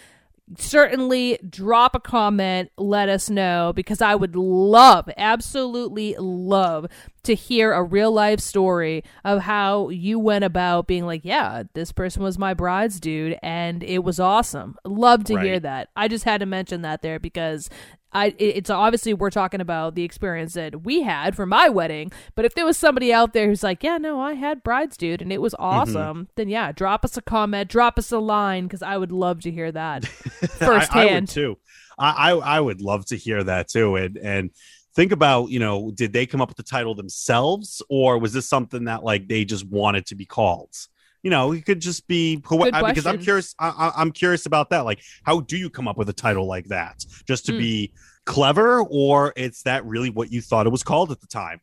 certainly 0.59 1.39
drop 1.49 1.95
a 1.95 2.01
comment 2.01 2.71
let 2.77 3.09
us 3.09 3.31
know 3.31 3.73
because 3.75 4.01
i 4.01 4.15
would 4.15 4.37
love 4.37 5.09
absolutely 5.17 6.15
love 6.19 6.87
to 7.25 7.35
hear 7.35 7.73
a 7.73 7.83
real 7.83 8.13
life 8.13 8.41
story 8.41 9.05
of 9.25 9.41
how 9.41 9.89
you 9.89 10.19
went 10.19 10.45
about 10.45 10.87
being 10.87 11.07
like 11.07 11.23
yeah 11.25 11.63
this 11.75 11.93
person 11.93 12.23
was 12.23 12.39
my 12.39 12.55
bride's 12.55 13.01
dude 13.01 13.39
and 13.43 13.83
it 13.83 14.05
was 14.05 14.19
awesome 14.19 14.77
love 14.85 15.25
to 15.25 15.39
hear 15.41 15.59
that 15.61 15.89
i 15.97 16.09
just 16.09 16.25
had 16.25 16.41
to 16.41 16.47
mention 16.47 16.83
that 16.83 17.03
there 17.03 17.19
because 17.19 17.69
I, 18.15 18.35
it's 18.39 18.69
obviously 18.69 19.15
we're 19.15 19.31
talking 19.31 19.61
about 19.61 19.95
the 19.95 20.03
experience 20.03 20.53
that 20.55 20.85
we 20.85 21.03
had 21.03 21.35
for 21.35 21.47
my 21.47 21.69
wedding, 21.69 22.13
but 22.35 22.45
if 22.45 22.55
there 22.55 22.67
was 22.67 22.77
somebody 22.77 23.13
out 23.13 23.33
there 23.33 23.47
who's 23.47 23.63
like, 23.63 23.83
yeah, 23.83 23.97
no, 23.97 24.21
I 24.21 24.35
had 24.35 24.63
bride's 24.63 24.99
dude 24.99 25.23
and 25.23 25.33
it 25.33 25.41
was 25.41 25.55
mm-hmm. 25.55 25.65
awesome, 25.65 26.29
then 26.37 26.49
yeah, 26.49 26.73
drop 26.73 27.05
us 27.05 27.17
a 27.17 27.23
comment, 27.23 27.71
drop 27.71 27.99
us 27.99 28.13
a 28.13 28.19
line 28.19 28.65
because 28.65 28.83
I 28.83 28.99
would 28.99 29.13
love 29.13 29.41
to 29.43 29.51
hear 29.51 29.73
that 29.73 30.05
I- 30.43 30.47
firsthand. 30.47 31.09
I, 31.09 31.15
would 31.15 31.29
too. 31.29 31.59
I, 31.99 32.11
I 32.11 32.57
I 32.57 32.61
would 32.61 32.81
love 32.81 33.07
to 33.07 33.17
hear 33.17 33.43
that 33.45 33.69
too. 33.69 33.97
And 33.97 34.17
and 34.17 34.51
think 34.95 35.13
about 35.13 35.51
you 35.51 35.59
know, 35.59 35.91
did 35.93 36.13
they 36.13 36.27
come 36.27 36.41
up 36.41 36.49
with 36.49 36.57
the 36.57 36.63
title 36.63 36.95
themselves, 36.95 37.83
or 37.89 38.19
was 38.19 38.33
this 38.33 38.49
something 38.49 38.85
that 38.85 39.03
like 39.05 39.29
they 39.29 39.45
just 39.45 39.67
wanted 39.67 40.07
to 40.07 40.15
be 40.15 40.25
called? 40.25 40.75
You 41.23 41.31
know, 41.31 41.53
it 41.53 41.65
could 41.65 41.81
just 41.81 42.09
be 42.09 42.41
who- 42.45 42.69
I- 42.73 42.89
because 42.89 43.07
I'm 43.07 43.19
curious. 43.19 43.55
I, 43.59 43.93
I'm 43.97 44.11
curious 44.11 44.47
about 44.47 44.71
that. 44.71 44.81
Like, 44.85 45.01
how 45.23 45.41
do 45.41 45.57
you 45.57 45.71
come 45.71 45.87
up 45.87 45.97
with 45.97 46.09
a 46.09 46.13
title 46.13 46.47
like 46.47 46.67
that? 46.67 47.05
Just 47.29 47.47
to 47.47 47.53
Hmm. 47.53 47.59
be 47.59 47.93
clever, 48.25 48.83
or 48.83 49.33
it's 49.37 49.63
that 49.63 49.85
really 49.85 50.11
what 50.11 50.33
you 50.33 50.41
thought 50.41 50.67
it 50.67 50.71
was 50.71 50.83
called 50.83 51.11
at 51.13 51.21
the 51.21 51.27
time? 51.29 51.61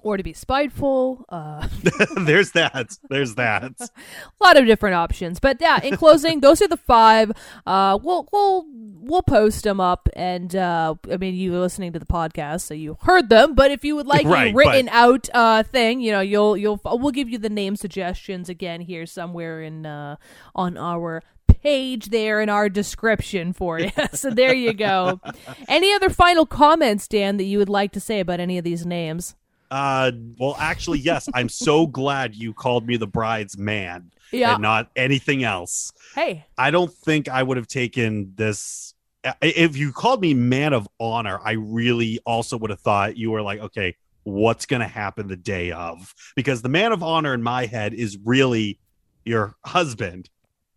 Or 0.00 0.16
to 0.16 0.22
be 0.22 0.32
spiteful. 0.32 1.24
Uh, 1.28 1.68
There's 2.16 2.52
that. 2.52 2.96
There's 3.08 3.34
that. 3.34 3.64
a 3.80 3.88
lot 4.44 4.56
of 4.56 4.66
different 4.66 4.94
options. 4.94 5.40
But 5.40 5.58
yeah, 5.60 5.82
in 5.82 5.96
closing, 5.96 6.40
those 6.40 6.62
are 6.62 6.68
the 6.68 6.76
five. 6.76 7.32
Uh, 7.66 7.98
we'll 8.02 8.28
we'll 8.32 8.64
we'll 8.68 9.22
post 9.22 9.64
them 9.64 9.80
up, 9.80 10.08
and 10.14 10.54
uh, 10.54 10.94
I 11.10 11.16
mean, 11.16 11.34
you 11.34 11.52
were 11.52 11.58
listening 11.60 11.92
to 11.92 11.98
the 11.98 12.06
podcast, 12.06 12.62
so 12.62 12.74
you 12.74 12.98
heard 13.02 13.28
them. 13.28 13.54
But 13.54 13.70
if 13.70 13.84
you 13.84 13.96
would 13.96 14.06
like 14.06 14.26
Right, 14.26 14.52
a 14.52 14.56
written 14.56 14.88
out 14.90 15.28
uh, 15.34 15.62
thing, 15.62 16.00
you 16.00 16.12
know, 16.12 16.20
you'll 16.20 16.56
you'll 16.56 16.80
we'll 16.84 17.10
give 17.10 17.28
you 17.28 17.38
the 17.38 17.50
name 17.50 17.76
suggestions 17.76 18.48
again 18.48 18.80
here 18.80 19.06
somewhere 19.06 19.62
in 19.62 19.86
uh, 19.86 20.16
on 20.54 20.76
our 20.76 21.22
page 21.46 22.10
there 22.10 22.40
in 22.40 22.48
our 22.48 22.68
description 22.68 23.52
for 23.52 23.80
you. 23.80 23.90
so 24.12 24.30
there 24.30 24.54
you 24.54 24.72
go. 24.72 25.20
Any 25.66 25.92
other 25.92 26.08
final 26.10 26.46
comments, 26.46 27.08
Dan, 27.08 27.36
that 27.38 27.44
you 27.44 27.58
would 27.58 27.68
like 27.68 27.92
to 27.92 28.00
say 28.00 28.20
about 28.20 28.38
any 28.40 28.58
of 28.58 28.64
these 28.64 28.86
names? 28.86 29.34
Uh, 29.70 30.12
well, 30.38 30.56
actually, 30.58 30.98
yes. 30.98 31.28
I'm 31.34 31.48
so 31.48 31.86
glad 31.86 32.34
you 32.34 32.54
called 32.54 32.86
me 32.86 32.96
the 32.96 33.06
bride's 33.06 33.58
man 33.58 34.10
Yeah. 34.32 34.54
and 34.54 34.62
not 34.62 34.90
anything 34.96 35.44
else. 35.44 35.92
Hey, 36.14 36.46
I 36.56 36.70
don't 36.70 36.92
think 36.92 37.28
I 37.28 37.42
would 37.42 37.56
have 37.56 37.68
taken 37.68 38.32
this. 38.34 38.94
If 39.42 39.76
you 39.76 39.92
called 39.92 40.20
me 40.22 40.32
man 40.32 40.72
of 40.72 40.88
honor, 40.98 41.38
I 41.44 41.52
really 41.52 42.20
also 42.24 42.56
would 42.56 42.70
have 42.70 42.80
thought 42.80 43.16
you 43.16 43.30
were 43.30 43.42
like, 43.42 43.60
okay, 43.60 43.96
what's 44.22 44.64
going 44.64 44.80
to 44.80 44.88
happen 44.88 45.26
the 45.26 45.36
day 45.36 45.72
of? 45.72 46.14
Because 46.36 46.62
the 46.62 46.68
man 46.68 46.92
of 46.92 47.02
honor 47.02 47.34
in 47.34 47.42
my 47.42 47.66
head 47.66 47.92
is 47.94 48.16
really 48.24 48.78
your 49.24 49.54
husband, 49.64 50.30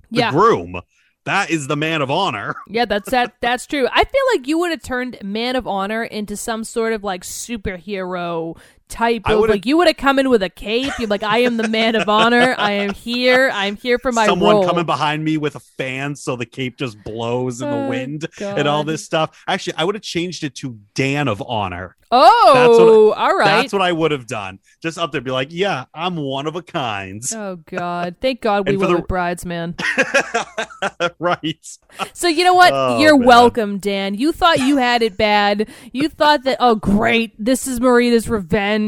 the 0.09 0.19
yeah. 0.19 0.31
groom. 0.31 0.81
That 1.25 1.51
is 1.51 1.67
the 1.67 1.75
man 1.75 2.01
of 2.01 2.09
honor. 2.09 2.55
Yeah, 2.67 2.85
that's 2.85 3.11
that. 3.11 3.35
That's 3.41 3.67
true. 3.67 3.87
I 3.91 4.03
feel 4.03 4.21
like 4.33 4.47
you 4.47 4.57
would 4.59 4.71
have 4.71 4.81
turned 4.81 5.17
Man 5.23 5.55
of 5.55 5.67
Honor 5.67 6.03
into 6.03 6.35
some 6.35 6.63
sort 6.63 6.93
of 6.93 7.03
like 7.03 7.21
superhero 7.23 8.57
type 8.91 9.23
of 9.27 9.49
like 9.49 9.65
you 9.65 9.77
would 9.77 9.87
have 9.87 9.97
come 9.97 10.19
in 10.19 10.29
with 10.29 10.43
a 10.43 10.49
cape. 10.49 10.91
You're 10.99 11.07
like, 11.07 11.23
I 11.23 11.39
am 11.39 11.57
the 11.57 11.67
Man 11.67 11.95
of 11.95 12.07
Honor. 12.07 12.53
I 12.57 12.73
am 12.73 12.93
here. 12.93 13.49
I'm 13.53 13.75
here 13.77 13.97
for 13.97 14.11
my 14.11 14.25
Someone 14.27 14.55
role. 14.57 14.65
coming 14.67 14.85
behind 14.85 15.23
me 15.23 15.37
with 15.37 15.55
a 15.55 15.59
fan 15.59 16.15
so 16.15 16.35
the 16.35 16.45
cape 16.45 16.77
just 16.77 17.03
blows 17.03 17.61
in 17.61 17.69
the 17.69 17.75
Oh, 17.75 17.89
wind 17.89 18.27
and 18.39 18.67
all 18.67 18.83
this 18.83 19.03
stuff. 19.03 19.41
Actually, 19.47 19.73
I 19.77 19.85
would 19.85 19.95
have 19.95 20.03
changed 20.03 20.43
it 20.43 20.53
to 20.55 20.77
Dan 20.93 21.27
of 21.27 21.41
honor. 21.41 21.95
oh, 22.11 22.51
That's 22.53 22.77
what 22.77 23.17
all 23.17 23.37
right. 23.37 23.45
That's 23.61 23.71
what 23.73 23.81
I 23.81 23.91
would 23.93 24.11
have 24.11 24.27
done. 24.27 24.59
Just 24.83 24.97
up 24.97 25.11
there, 25.13 25.21
be 25.21 25.31
like, 25.31 25.47
yeah, 25.51 25.85
I'm 25.93 26.17
one 26.17 26.45
of 26.45 26.55
a 26.57 26.61
kind. 26.61 27.23
Oh 27.33 27.55
God! 27.55 28.17
Thank 28.21 28.41
God 28.41 28.67
we 28.67 28.75
went 28.75 28.89
the- 28.91 28.97
with 28.97 29.07
bridesman. 29.07 29.75
right. 31.19 31.77
So 32.13 32.27
you 32.27 32.43
know 32.43 32.53
what? 32.53 32.71
Oh, 32.73 32.99
You're 32.99 33.17
man. 33.17 33.27
welcome, 33.27 33.77
Dan. 33.77 34.15
You 34.15 34.31
thought 34.31 34.59
you 34.59 34.77
had 34.77 35.01
it 35.01 35.17
bad. 35.17 35.69
You 35.91 36.09
thought 36.09 36.43
that 36.43 36.57
oh 36.59 36.75
great, 36.75 37.33
this 37.43 37.67
is 37.67 37.79
Marita's 37.79 38.27
revenge. 38.29 38.80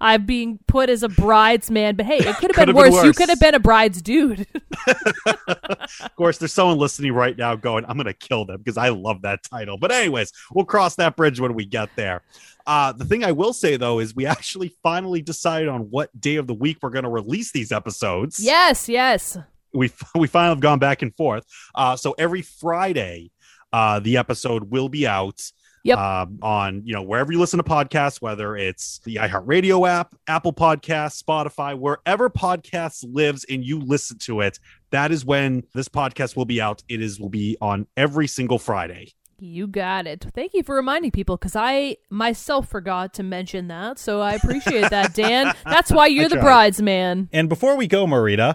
I'm 0.00 0.26
being 0.26 0.58
put 0.66 0.88
as 0.90 1.02
a 1.02 1.08
bridesman, 1.08 1.96
but 1.96 2.06
hey, 2.06 2.18
it 2.18 2.36
could 2.36 2.54
have 2.54 2.66
been, 2.66 2.74
Could've 2.74 2.74
been 2.76 2.92
worse. 2.92 3.04
You 3.04 3.12
could 3.12 3.28
have 3.28 3.40
been 3.40 3.54
a 3.54 3.60
bride's 3.60 4.02
dude. 4.02 4.46
Of 6.00 6.14
course, 6.16 6.38
there's 6.38 6.52
someone 6.52 6.78
listening 6.78 7.12
right 7.12 7.36
now 7.36 7.56
going, 7.56 7.84
I'm 7.86 7.96
going 7.96 8.06
to 8.06 8.14
kill 8.14 8.44
them 8.44 8.58
because 8.58 8.76
I 8.76 8.90
love 8.90 9.22
that 9.22 9.42
title. 9.42 9.76
But, 9.76 9.90
anyways, 9.90 10.32
we'll 10.52 10.64
cross 10.64 10.94
that 10.96 11.16
bridge 11.16 11.40
when 11.40 11.54
we 11.54 11.66
get 11.66 11.88
there. 11.96 12.22
Uh, 12.66 12.92
the 12.92 13.04
thing 13.04 13.24
I 13.24 13.32
will 13.32 13.52
say, 13.52 13.76
though, 13.76 13.98
is 13.98 14.14
we 14.14 14.26
actually 14.26 14.74
finally 14.82 15.20
decided 15.22 15.68
on 15.68 15.90
what 15.90 16.18
day 16.20 16.36
of 16.36 16.46
the 16.46 16.54
week 16.54 16.78
we're 16.82 16.90
going 16.90 17.04
to 17.04 17.10
release 17.10 17.52
these 17.52 17.72
episodes. 17.72 18.38
yes, 18.38 18.88
yes. 18.88 19.36
We, 19.72 19.90
we 20.14 20.26
finally 20.28 20.54
have 20.54 20.60
gone 20.60 20.78
back 20.78 21.02
and 21.02 21.14
forth. 21.16 21.44
Uh, 21.74 21.96
so, 21.96 22.14
every 22.18 22.42
Friday, 22.42 23.30
uh, 23.72 24.00
the 24.00 24.16
episode 24.16 24.70
will 24.70 24.88
be 24.88 25.06
out. 25.06 25.40
Yep. 25.82 25.98
um, 25.98 26.38
on 26.42 26.82
you 26.84 26.92
know 26.92 27.02
wherever 27.02 27.32
you 27.32 27.38
listen 27.38 27.56
to 27.58 27.64
podcasts, 27.64 28.20
whether 28.20 28.56
it's 28.56 28.98
the 29.04 29.16
iHeartRadio 29.16 29.88
app, 29.88 30.14
Apple 30.28 30.52
Podcasts, 30.52 31.22
Spotify, 31.22 31.78
wherever 31.78 32.28
podcasts 32.28 33.04
lives, 33.10 33.44
and 33.48 33.64
you 33.64 33.80
listen 33.80 34.18
to 34.18 34.40
it, 34.40 34.58
that 34.90 35.10
is 35.10 35.24
when 35.24 35.62
this 35.74 35.88
podcast 35.88 36.36
will 36.36 36.44
be 36.44 36.60
out. 36.60 36.82
It 36.88 37.00
is 37.00 37.18
will 37.18 37.30
be 37.30 37.56
on 37.60 37.86
every 37.96 38.26
single 38.26 38.58
Friday. 38.58 39.12
You 39.42 39.68
got 39.68 40.06
it. 40.06 40.26
Thank 40.34 40.52
you 40.52 40.62
for 40.62 40.74
reminding 40.76 41.12
people 41.12 41.38
because 41.38 41.56
I 41.56 41.96
myself 42.10 42.68
forgot 42.68 43.14
to 43.14 43.22
mention 43.22 43.68
that. 43.68 43.98
So 43.98 44.20
I 44.20 44.34
appreciate 44.34 44.90
that, 44.90 45.14
Dan. 45.14 45.54
That's 45.64 45.90
why 45.90 46.08
you're 46.08 46.28
the 46.28 46.34
tried. 46.34 46.42
bridesman. 46.44 47.30
And 47.32 47.48
before 47.48 47.74
we 47.76 47.86
go, 47.86 48.04
Marita, 48.06 48.54